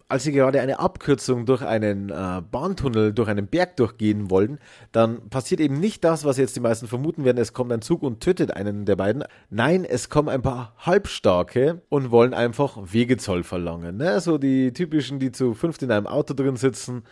als 0.10 0.24
sie 0.24 0.32
gerade 0.32 0.60
eine 0.60 0.80
Abkürzung 0.80 1.46
durch 1.46 1.62
einen 1.62 2.10
äh, 2.10 2.42
Bahntunnel, 2.52 3.14
durch 3.14 3.30
einen 3.30 3.46
Berg 3.46 3.78
durchgehen 3.78 4.32
wollen, 4.32 4.58
dann 4.92 5.30
passiert 5.30 5.62
eben 5.62 5.80
nicht 5.80 6.04
das, 6.04 6.26
was 6.26 6.38
jetzt 6.38 6.56
die 6.56 6.62
meisten 6.62 6.88
vermuten 6.88 7.26
werden, 7.26 7.38
es 7.38 7.54
kommt 7.54 7.72
ein 7.72 7.84
Zug 7.84 8.02
und 8.02 8.20
tötet 8.20 8.52
einen 8.52 8.86
der 8.86 8.96
beiden. 8.96 9.24
Nein, 9.52 9.86
es 9.86 10.10
kommen 10.10 10.28
ein 10.28 10.42
paar 10.42 10.74
Halbstarke 10.80 11.84
und 11.90 12.10
wollen 12.10 12.34
einfach 12.34 12.80
Wegezoll 12.92 13.44
verlangen. 13.44 13.98
Ne? 13.98 14.20
So 14.20 14.40
die 14.40 14.74
typischen, 14.74 15.20
die 15.20 15.32
zu 15.32 15.54
fünft 15.54 15.84
in 15.84 15.92
einem 15.92 16.08
Auto 16.08 16.34
drin 16.34 16.56
sitzen 16.56 17.04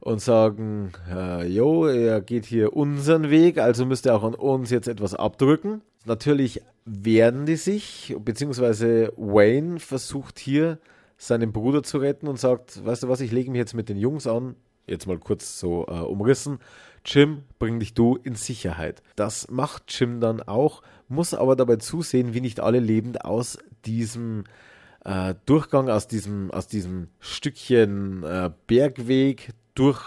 und 0.00 0.20
sagen, 0.20 0.90
äh, 1.08 1.46
jo, 1.46 1.86
er 1.86 2.20
geht 2.20 2.46
hier 2.46 2.74
unseren 2.74 3.30
Weg, 3.30 3.58
also 3.58 3.86
müsst 3.86 4.06
ihr 4.06 4.14
auch 4.16 4.24
an 4.24 4.34
uns 4.34 4.70
jetzt 4.70 4.88
etwas 4.88 5.14
abdrücken. 5.14 5.82
Natürlich 6.04 6.62
wehren 6.84 7.46
die 7.46 7.56
sich, 7.56 8.16
beziehungsweise 8.18 9.12
Wayne 9.16 9.78
versucht 9.78 10.40
hier 10.40 10.78
seinen 11.20 11.52
Bruder 11.52 11.82
zu 11.82 11.98
retten 11.98 12.28
und 12.28 12.40
sagt, 12.40 12.84
weißt 12.84 13.02
du 13.02 13.08
was, 13.08 13.20
ich 13.20 13.30
lege 13.30 13.50
mich 13.50 13.58
jetzt 13.58 13.74
mit 13.74 13.90
den 13.90 13.98
Jungs 13.98 14.26
an, 14.26 14.56
jetzt 14.86 15.06
mal 15.06 15.18
kurz 15.18 15.60
so 15.60 15.86
äh, 15.86 15.92
umrissen, 15.92 16.60
Jim, 17.04 17.42
bring 17.58 17.78
dich 17.78 17.92
du 17.92 18.16
in 18.16 18.34
Sicherheit. 18.34 19.02
Das 19.16 19.50
macht 19.50 19.84
Jim 19.88 20.20
dann 20.20 20.40
auch, 20.40 20.82
muss 21.08 21.34
aber 21.34 21.56
dabei 21.56 21.76
zusehen, 21.76 22.32
wie 22.32 22.40
nicht 22.40 22.60
alle 22.60 22.80
lebend 22.80 23.22
aus 23.22 23.58
diesem 23.84 24.44
äh, 25.04 25.34
Durchgang, 25.44 25.90
aus 25.90 26.08
diesem, 26.08 26.50
aus 26.52 26.68
diesem 26.68 27.08
Stückchen 27.20 28.22
äh, 28.22 28.50
Bergweg 28.66 29.50
durch, 29.74 30.02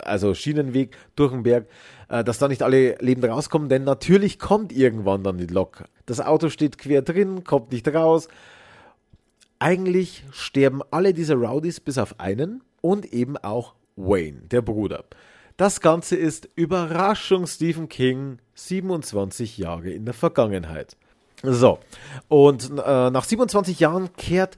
also 0.00 0.32
Schienenweg 0.32 0.96
durch 1.14 1.32
den 1.32 1.42
Berg, 1.42 1.66
äh, 2.08 2.24
dass 2.24 2.38
da 2.38 2.48
nicht 2.48 2.62
alle 2.62 2.96
lebend 3.00 3.26
rauskommen, 3.26 3.68
denn 3.68 3.84
natürlich 3.84 4.38
kommt 4.38 4.72
irgendwann 4.72 5.24
dann 5.24 5.36
die 5.36 5.46
Lok. 5.46 5.84
Das 6.06 6.20
Auto 6.20 6.48
steht 6.48 6.78
quer 6.78 7.02
drin, 7.02 7.44
kommt 7.44 7.70
nicht 7.70 7.86
raus, 7.88 8.28
eigentlich 9.58 10.24
sterben 10.32 10.82
alle 10.90 11.14
diese 11.14 11.34
Rowdies 11.34 11.80
bis 11.80 11.98
auf 11.98 12.20
einen 12.20 12.62
und 12.80 13.12
eben 13.12 13.36
auch 13.36 13.74
Wayne, 13.96 14.42
der 14.42 14.62
Bruder. 14.62 15.04
Das 15.56 15.80
Ganze 15.80 16.16
ist 16.16 16.48
Überraschung 16.54 17.46
Stephen 17.46 17.88
King 17.88 18.38
27 18.54 19.58
Jahre 19.58 19.90
in 19.90 20.04
der 20.04 20.14
Vergangenheit. 20.14 20.96
So, 21.42 21.78
und 22.28 22.70
äh, 22.70 23.10
nach 23.10 23.24
27 23.24 23.80
Jahren 23.80 24.12
kehrt 24.14 24.56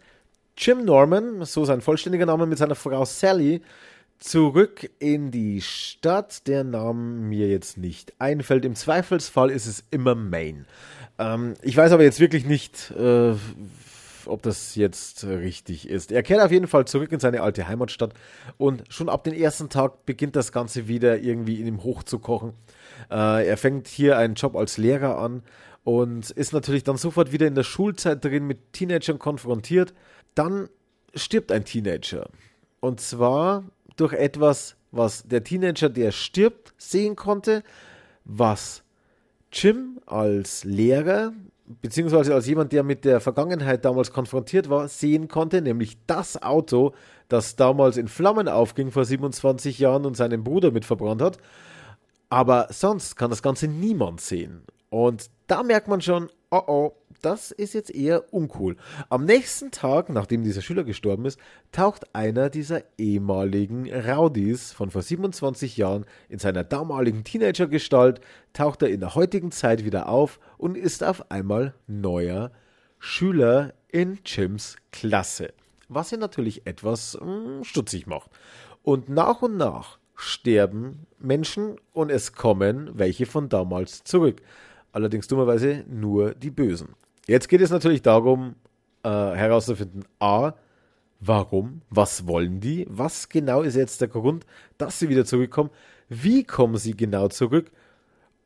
Jim 0.57 0.85
Norman, 0.85 1.45
so 1.45 1.65
sein 1.65 1.81
vollständiger 1.81 2.27
Name, 2.27 2.47
mit 2.47 2.59
seiner 2.59 2.75
Frau 2.75 3.05
Sally 3.05 3.63
zurück 4.19 4.91
in 4.99 5.31
die 5.31 5.63
Stadt. 5.63 6.47
Der 6.47 6.65
Name 6.65 7.01
mir 7.01 7.49
jetzt 7.49 7.79
nicht 7.79 8.13
einfällt. 8.19 8.67
Im 8.67 8.75
Zweifelsfall 8.75 9.51
ist 9.51 9.67
es 9.67 9.85
immer 9.91 10.15
Maine. 10.15 10.67
Ähm, 11.19 11.55
ich 11.63 11.77
weiß 11.77 11.93
aber 11.93 12.03
jetzt 12.03 12.21
wirklich 12.21 12.45
nicht, 12.45 12.91
äh, 12.91 13.35
ob 14.27 14.43
das 14.43 14.75
jetzt 14.75 15.25
richtig 15.25 15.89
ist. 15.89 16.13
Er 16.13 16.23
kehrt 16.23 16.41
auf 16.41 16.51
jeden 16.51 16.67
Fall 16.67 16.87
zurück 16.87 17.13
in 17.13 17.21
seine 17.21 17.43
alte 17.43 17.69
Heimatstadt 17.69 18.15
und 18.59 18.85
schon 18.89 19.09
ab 19.09 19.25
dem 19.25 19.35
ersten 19.35 19.69
Tag 19.69 20.07
beginnt 20.07 20.37
das 20.37 20.53
Ganze 20.53 20.89
wieder 20.89 21.19
irgendwie 21.19 21.61
in 21.61 21.67
ihm 21.67 21.83
hochzukochen. 21.83 22.53
Äh, 23.11 23.47
er 23.47 23.57
fängt 23.57 23.89
hier 23.89 24.19
einen 24.19 24.35
Job 24.35 24.57
als 24.57 24.79
Lehrer 24.79 25.19
an 25.19 25.43
und 25.85 26.31
ist 26.31 26.53
natürlich 26.53 26.85
dann 26.85 26.97
sofort 26.97 27.33
wieder 27.33 27.47
in 27.47 27.55
der 27.55 27.63
Schulzeit 27.63 28.25
drin 28.25 28.47
mit 28.47 28.73
Teenagern 28.73 29.19
konfrontiert. 29.19 29.95
Dann 30.35 30.69
stirbt 31.15 31.53
ein 31.53 31.65
Teenager. 31.65 32.29
Und 32.81 33.01
zwar 33.01 33.65
durch 33.97 34.13
etwas, 34.13 34.77
was 34.91 35.25
der 35.25 35.45
Teenager, 35.45 35.89
der 35.89 36.13
stirbt, 36.13 36.73
sehen 36.79 37.17
konnte, 37.17 37.63
was 38.25 38.83
Jim 39.53 40.01
als 40.07 40.65
Lehrer 40.65 41.33
beziehungsweise 41.81 42.35
als 42.35 42.47
jemand, 42.47 42.73
der 42.73 42.83
mit 42.83 43.05
der 43.05 43.21
Vergangenheit 43.21 43.85
damals 43.85 44.13
konfrontiert 44.13 44.69
war, 44.69 44.89
sehen 44.89 45.29
konnte, 45.29 45.63
nämlich 45.63 45.99
das 46.07 46.43
Auto, 46.43 46.93
das 47.29 47.57
damals 47.57 47.97
in 47.97 48.09
Flammen 48.09 48.49
aufging 48.49 48.91
vor 48.91 49.05
27 49.05 49.79
Jahren 49.79 50.05
und 50.05 50.17
seinen 50.17 50.45
Bruder 50.45 50.71
mit 50.71 50.85
verbrannt 50.85 51.23
hat. 51.23 51.39
Aber 52.29 52.69
sonst 52.71 53.17
kann 53.17 53.31
das 53.31 53.43
Ganze 53.43 53.69
niemand 53.69 54.21
sehen. 54.21 54.63
Und 54.89 55.31
da 55.47 55.63
merkt 55.63 55.89
man 55.89 56.01
schon, 56.01 56.29
oh 56.51 56.63
oh, 56.67 56.93
das 57.23 57.51
ist 57.51 57.75
jetzt 57.75 57.95
eher 57.95 58.33
uncool. 58.33 58.77
Am 59.09 59.25
nächsten 59.25 59.71
Tag, 59.71 60.09
nachdem 60.09 60.43
dieser 60.43 60.63
Schüler 60.63 60.85
gestorben 60.85 61.27
ist, 61.27 61.39
taucht 61.71 62.15
einer 62.15 62.51
dieser 62.51 62.83
ehemaligen 62.99 63.93
Rowdies 63.93 64.73
von 64.73 64.91
vor 64.91 65.03
27 65.03 65.77
Jahren 65.77 66.07
in 66.29 66.39
seiner 66.39 66.65
damaligen 66.65 67.25
Teenagergestalt, 67.25 68.21
taucht 68.53 68.83
er 68.83 68.89
in 68.89 69.01
der 69.01 69.15
heutigen 69.15 69.53
Zeit 69.53 69.85
wieder 69.85 70.09
auf 70.09 70.41
und 70.61 70.77
ist 70.77 71.03
auf 71.03 71.31
einmal 71.31 71.75
neuer 71.87 72.53
Schüler 72.99 73.73
in 73.89 74.19
Jims 74.27 74.77
Klasse. 74.93 75.55
Was 75.89 76.13
ihn 76.13 76.21
natürlich 76.21 76.67
etwas 76.67 77.19
mh, 77.19 77.27
hm, 77.27 77.65
stutzig 77.65 78.07
macht. 78.07 78.31
Und 78.83 79.09
nach 79.09 79.41
und 79.41 79.57
nach 79.57 79.99
sterben 80.15 81.07
Menschen 81.19 81.77
und 81.93 82.11
es 82.11 82.35
kommen 82.35 82.91
welche 82.93 83.25
von 83.25 83.49
damals 83.49 84.05
zurück. 84.05 84.43
Allerdings 84.93 85.29
dummerweise 85.29 85.85
nur 85.89 86.35
die 86.35 86.51
Bösen. 86.51 86.91
Jetzt 87.27 87.49
geht 87.49 87.63
es 87.63 87.71
natürlich 87.71 88.03
darum, 88.03 88.55
äh, 89.03 89.09
herauszufinden, 89.09 90.05
a, 90.19 90.53
warum, 91.21 91.81
was 91.89 92.27
wollen 92.27 92.61
die, 92.61 92.87
was 92.91 93.31
genau 93.31 93.63
ist 93.63 93.77
jetzt 93.77 94.03
der 94.03 94.09
Grund, 94.09 94.45
dass 94.77 94.99
sie 94.99 95.09
wieder 95.09 95.25
zurückkommen, 95.25 95.71
wie 96.11 96.45
kommen 96.45 96.77
sie 96.77 96.95
genau 96.97 97.29
zurück 97.29 97.71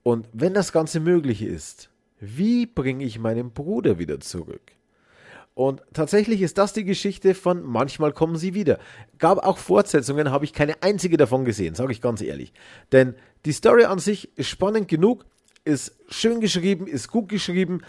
und 0.05 0.29
wenn 0.33 0.55
das 0.55 0.71
Ganze 0.71 1.01
möglich 1.01 1.43
ist, 1.43 1.91
wie 2.21 2.67
bringe 2.67 3.05
ich 3.05 3.19
meinen 3.19 3.51
Bruder 3.51 3.99
wieder 3.99 4.21
zurück? 4.21 4.73
Und 5.55 5.83
tatsächlich 5.93 6.43
ist 6.43 6.59
das 6.59 6.73
die 6.73 6.85
Geschichte 6.85 7.35
von 7.35 7.63
Manchmal 7.63 8.13
kommen 8.13 8.37
sie 8.37 8.55
wieder. 8.55 8.79
Gab 9.19 9.39
auch 9.39 9.59
Fortsetzungen, 9.59 10.31
habe 10.31 10.45
ich 10.45 10.53
keine 10.53 10.83
einzige 10.83 11.17
davon 11.17 11.45
gesehen, 11.45 11.77
sage 11.77 11.93
ich 11.93 12.01
ganz 12.01 12.21
ehrlich. 12.21 12.53
Denn 12.91 13.15
die 13.45 13.53
Story 13.53 13.85
an 13.85 14.01
sich 14.01 14.37
ist 14.37 14.49
spannend 14.49 14.89
genug, 14.89 15.25
ist 15.65 15.97
schön 16.09 16.41
geschrieben, 16.41 16.89
ist 16.89 17.09
gut 17.09 17.29
geschrieben. 17.29 17.83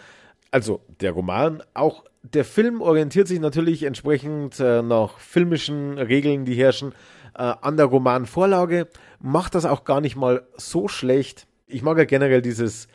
Also 0.51 0.81
der 1.01 1.11
Roman, 1.11 1.63
auch 1.73 2.05
der 2.21 2.45
Film 2.45 2.81
orientiert 2.81 3.27
sich 3.27 3.39
natürlich 3.39 3.83
entsprechend 3.83 4.59
äh, 4.59 4.83
nach 4.83 5.17
filmischen 5.17 5.97
Regeln, 5.97 6.45
die 6.45 6.55
herrschen, 6.55 6.93
äh, 7.33 7.41
an 7.41 7.77
der 7.77 7.87
Romanvorlage. 7.87 8.87
Macht 9.19 9.55
das 9.55 9.65
auch 9.65 9.85
gar 9.85 10.01
nicht 10.01 10.15
mal 10.15 10.47
so 10.55 10.87
schlecht. 10.87 11.47
Ich 11.67 11.81
mag 11.81 11.97
ja 11.97 12.05
generell 12.05 12.43
dieses 12.43 12.87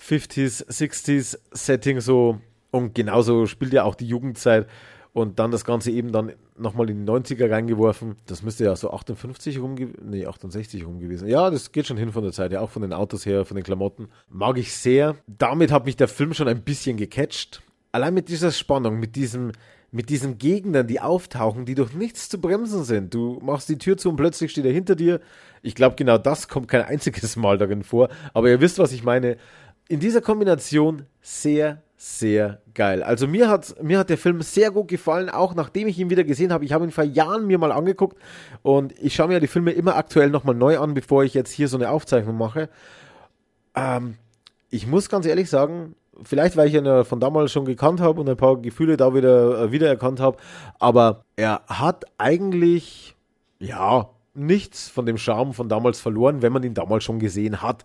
50s, 0.00 0.66
60s 0.66 1.38
Setting 1.50 2.00
so 2.00 2.40
und 2.70 2.94
genauso 2.94 3.46
spielt 3.46 3.72
ja 3.72 3.84
auch 3.84 3.94
die 3.94 4.06
Jugendzeit 4.06 4.66
und 5.12 5.38
dann 5.38 5.50
das 5.50 5.64
Ganze 5.64 5.90
eben 5.90 6.12
dann 6.12 6.32
nochmal 6.56 6.88
in 6.90 7.04
die 7.04 7.10
90er 7.10 7.50
reingeworfen. 7.50 8.16
Das 8.26 8.42
müsste 8.42 8.64
ja 8.64 8.76
so 8.76 8.90
58 8.90 9.60
rum, 9.60 9.74
nee, 10.02 10.26
68 10.26 10.86
rum 10.86 11.00
gewesen. 11.00 11.28
Ja, 11.28 11.50
das 11.50 11.72
geht 11.72 11.86
schon 11.86 11.96
hin 11.96 12.12
von 12.12 12.22
der 12.22 12.32
Zeit, 12.32 12.52
ja, 12.52 12.60
auch 12.60 12.70
von 12.70 12.82
den 12.82 12.92
Autos 12.92 13.26
her, 13.26 13.44
von 13.44 13.56
den 13.56 13.64
Klamotten. 13.64 14.08
Mag 14.28 14.58
ich 14.58 14.74
sehr. 14.76 15.16
Damit 15.26 15.72
hat 15.72 15.86
mich 15.86 15.96
der 15.96 16.08
Film 16.08 16.34
schon 16.34 16.48
ein 16.48 16.62
bisschen 16.62 16.96
gecatcht. 16.96 17.62
Allein 17.90 18.14
mit 18.14 18.28
dieser 18.28 18.52
Spannung, 18.52 18.98
mit 18.98 19.16
diesem, 19.16 19.52
mit 19.90 20.10
diesen 20.10 20.38
Gegnern, 20.38 20.86
die 20.86 21.00
auftauchen, 21.00 21.64
die 21.64 21.74
durch 21.74 21.94
nichts 21.94 22.28
zu 22.28 22.38
bremsen 22.38 22.84
sind. 22.84 23.14
Du 23.14 23.40
machst 23.42 23.68
die 23.68 23.78
Tür 23.78 23.96
zu 23.96 24.10
und 24.10 24.16
plötzlich 24.16 24.50
steht 24.50 24.66
er 24.66 24.72
hinter 24.72 24.94
dir. 24.94 25.20
Ich 25.62 25.74
glaube, 25.74 25.96
genau 25.96 26.18
das 26.18 26.48
kommt 26.48 26.68
kein 26.68 26.82
einziges 26.82 27.36
Mal 27.36 27.56
darin 27.58 27.82
vor. 27.82 28.08
Aber 28.34 28.50
ihr 28.50 28.60
wisst, 28.60 28.78
was 28.78 28.92
ich 28.92 29.02
meine. 29.02 29.36
In 29.88 30.00
dieser 30.00 30.20
Kombination 30.20 31.06
sehr, 31.22 31.82
sehr 31.96 32.60
geil. 32.74 33.02
Also 33.02 33.26
mir 33.26 33.48
hat, 33.48 33.82
mir 33.82 33.98
hat 33.98 34.10
der 34.10 34.18
Film 34.18 34.42
sehr 34.42 34.70
gut 34.70 34.88
gefallen, 34.88 35.30
auch 35.30 35.54
nachdem 35.54 35.88
ich 35.88 35.98
ihn 35.98 36.10
wieder 36.10 36.24
gesehen 36.24 36.52
habe. 36.52 36.64
Ich 36.64 36.72
habe 36.72 36.84
ihn 36.84 36.90
vor 36.90 37.04
Jahren 37.04 37.46
mir 37.46 37.58
mal 37.58 37.72
angeguckt 37.72 38.18
und 38.62 38.92
ich 39.00 39.14
schaue 39.14 39.28
mir 39.28 39.34
ja 39.34 39.40
die 39.40 39.46
Filme 39.46 39.72
immer 39.72 39.96
aktuell 39.96 40.30
nochmal 40.30 40.54
neu 40.54 40.78
an, 40.78 40.94
bevor 40.94 41.24
ich 41.24 41.34
jetzt 41.34 41.50
hier 41.50 41.68
so 41.68 41.76
eine 41.76 41.90
Aufzeichnung 41.90 42.36
mache. 42.36 42.68
Ähm, 43.74 44.16
ich 44.70 44.86
muss 44.86 45.08
ganz 45.08 45.24
ehrlich 45.24 45.48
sagen, 45.48 45.94
vielleicht 46.22 46.56
weil 46.56 46.68
ich 46.68 46.74
ihn 46.74 46.84
ja 46.84 47.04
von 47.04 47.20
damals 47.20 47.50
schon 47.50 47.64
gekannt 47.64 48.00
habe 48.00 48.20
und 48.20 48.28
ein 48.28 48.36
paar 48.36 48.56
Gefühle 48.58 48.96
da 48.96 49.14
wieder 49.14 49.62
äh, 49.62 49.72
wiedererkannt 49.72 50.20
habe, 50.20 50.36
aber 50.78 51.24
er 51.36 51.62
hat 51.66 52.04
eigentlich, 52.18 53.16
ja, 53.58 54.10
nichts 54.34 54.88
von 54.88 55.06
dem 55.06 55.18
Charme 55.18 55.52
von 55.52 55.68
damals 55.68 56.00
verloren, 56.00 56.42
wenn 56.42 56.52
man 56.52 56.62
ihn 56.62 56.74
damals 56.74 57.04
schon 57.04 57.18
gesehen 57.18 57.60
hat. 57.62 57.84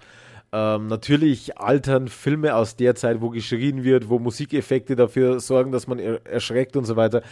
Ähm, 0.56 0.86
natürlich 0.86 1.58
altern 1.58 2.08
Filme 2.08 2.56
aus 2.56 2.76
der 2.76 2.94
Zeit, 2.94 3.22
wo 3.22 3.32
geschrien 3.32 3.84
wird, 3.84 4.08
wo 4.10 4.20
Musikeffekte 4.20 4.96
dafür 4.96 5.40
sorgen, 5.40 5.72
dass 5.72 5.88
man 5.88 5.98
er 5.98 6.24
erschreckt 6.28 6.78
und 6.78 6.86
so 6.86 6.96
weiter. 6.96 7.24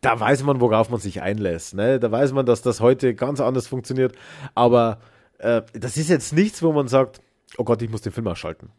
Da 0.00 0.18
weiß 0.18 0.42
man, 0.42 0.60
worauf 0.60 0.90
man 0.90 0.98
sich 0.98 1.22
einlässt. 1.22 1.74
Ne? 1.74 2.00
Da 2.00 2.10
weiß 2.10 2.32
man, 2.32 2.46
dass 2.46 2.60
das 2.60 2.80
heute 2.80 3.14
ganz 3.14 3.40
anders 3.40 3.68
funktioniert. 3.68 4.16
Aber 4.56 4.98
äh, 5.38 5.62
das 5.72 5.96
ist 5.96 6.10
jetzt 6.10 6.32
nichts, 6.32 6.60
wo 6.60 6.72
man 6.72 6.88
sagt, 6.88 7.20
oh 7.58 7.64
Gott, 7.64 7.80
ich 7.80 7.90
muss 7.90 8.02
den 8.02 8.10
Film 8.12 8.26
ausschalten. 8.26 8.70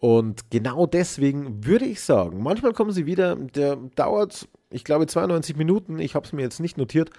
Und 0.00 0.50
genau 0.50 0.86
deswegen 0.86 1.64
würde 1.64 1.84
ich 1.84 2.00
sagen, 2.00 2.42
manchmal 2.42 2.72
kommen 2.72 2.90
sie 2.90 3.06
wieder, 3.06 3.36
der 3.36 3.76
dauert, 3.94 4.48
ich 4.70 4.82
glaube, 4.82 5.06
92 5.06 5.54
Minuten. 5.54 6.00
Ich 6.00 6.16
habe 6.16 6.26
es 6.26 6.32
mir 6.32 6.42
jetzt 6.42 6.58
nicht 6.58 6.78
notiert. 6.78 7.10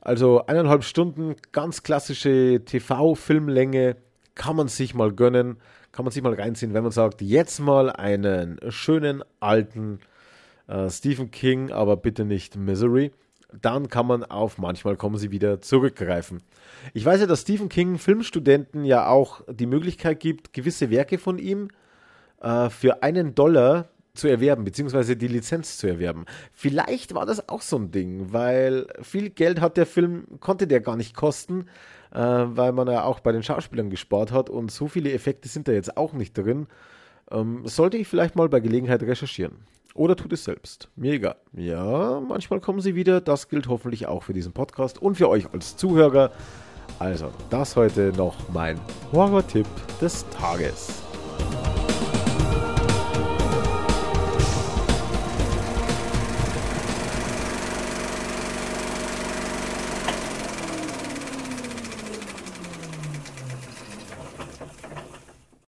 Also 0.00 0.46
eineinhalb 0.46 0.82
Stunden, 0.82 1.36
ganz 1.52 1.84
klassische 1.84 2.64
TV-Filmlänge 2.64 3.96
kann 4.34 4.56
man 4.56 4.68
sich 4.68 4.94
mal 4.94 5.12
gönnen, 5.12 5.58
kann 5.92 6.04
man 6.04 6.12
sich 6.12 6.22
mal 6.22 6.34
reinziehen, 6.34 6.74
wenn 6.74 6.82
man 6.82 6.92
sagt, 6.92 7.22
jetzt 7.22 7.60
mal 7.60 7.90
einen 7.90 8.58
schönen 8.68 9.22
alten 9.40 10.00
äh, 10.66 10.90
Stephen 10.90 11.30
King, 11.30 11.70
aber 11.70 11.96
bitte 11.96 12.24
nicht 12.24 12.56
Misery. 12.56 13.12
Dann 13.60 13.88
kann 13.88 14.06
man 14.06 14.24
auf 14.24 14.58
manchmal 14.58 14.96
kommen 14.96 15.16
sie 15.16 15.30
wieder 15.30 15.60
zurückgreifen. 15.60 16.42
Ich 16.92 17.04
weiß 17.04 17.20
ja, 17.20 17.26
dass 17.26 17.42
Stephen 17.42 17.68
King 17.68 17.98
Filmstudenten 17.98 18.84
ja 18.84 19.06
auch 19.06 19.42
die 19.48 19.66
Möglichkeit 19.66 20.18
gibt, 20.18 20.52
gewisse 20.52 20.90
Werke 20.90 21.18
von 21.18 21.38
ihm 21.38 21.68
äh, 22.40 22.68
für 22.70 23.04
einen 23.04 23.36
Dollar 23.36 23.88
zu 24.14 24.28
erwerben, 24.28 24.64
beziehungsweise 24.64 25.16
die 25.16 25.28
Lizenz 25.28 25.76
zu 25.76 25.86
erwerben. 25.88 26.24
Vielleicht 26.52 27.14
war 27.14 27.26
das 27.26 27.48
auch 27.48 27.62
so 27.62 27.76
ein 27.76 27.90
Ding, 27.90 28.32
weil 28.32 28.86
viel 29.02 29.30
Geld 29.30 29.60
hat 29.60 29.76
der 29.76 29.86
Film, 29.86 30.26
konnte 30.40 30.66
der 30.66 30.80
gar 30.80 30.96
nicht 30.96 31.14
kosten, 31.16 31.66
äh, 32.14 32.18
weil 32.18 32.72
man 32.72 32.88
ja 32.88 33.04
auch 33.04 33.20
bei 33.20 33.32
den 33.32 33.42
Schauspielern 33.42 33.90
gespart 33.90 34.32
hat 34.32 34.48
und 34.48 34.70
so 34.70 34.88
viele 34.88 35.12
Effekte 35.12 35.48
sind 35.48 35.68
da 35.68 35.72
jetzt 35.72 35.96
auch 35.96 36.12
nicht 36.12 36.36
drin. 36.36 36.66
Ähm, 37.30 37.66
sollte 37.66 37.96
ich 37.96 38.08
vielleicht 38.08 38.36
mal 38.36 38.48
bei 38.48 38.60
Gelegenheit 38.60 39.02
recherchieren. 39.02 39.56
Oder 39.94 40.16
tut 40.16 40.32
es 40.32 40.44
selbst. 40.44 40.88
Mir 40.96 41.14
egal. 41.14 41.36
Ja, 41.52 42.20
manchmal 42.20 42.60
kommen 42.60 42.80
sie 42.80 42.96
wieder. 42.96 43.20
Das 43.20 43.48
gilt 43.48 43.68
hoffentlich 43.68 44.06
auch 44.06 44.24
für 44.24 44.32
diesen 44.32 44.52
Podcast 44.52 45.00
und 45.00 45.16
für 45.16 45.28
euch 45.28 45.52
als 45.52 45.76
Zuhörer. 45.76 46.32
Also, 46.98 47.30
das 47.50 47.76
heute 47.76 48.12
noch 48.16 48.36
mein 48.52 48.80
Horror-Tipp 49.12 49.66
des 50.00 50.28
Tages. 50.30 51.02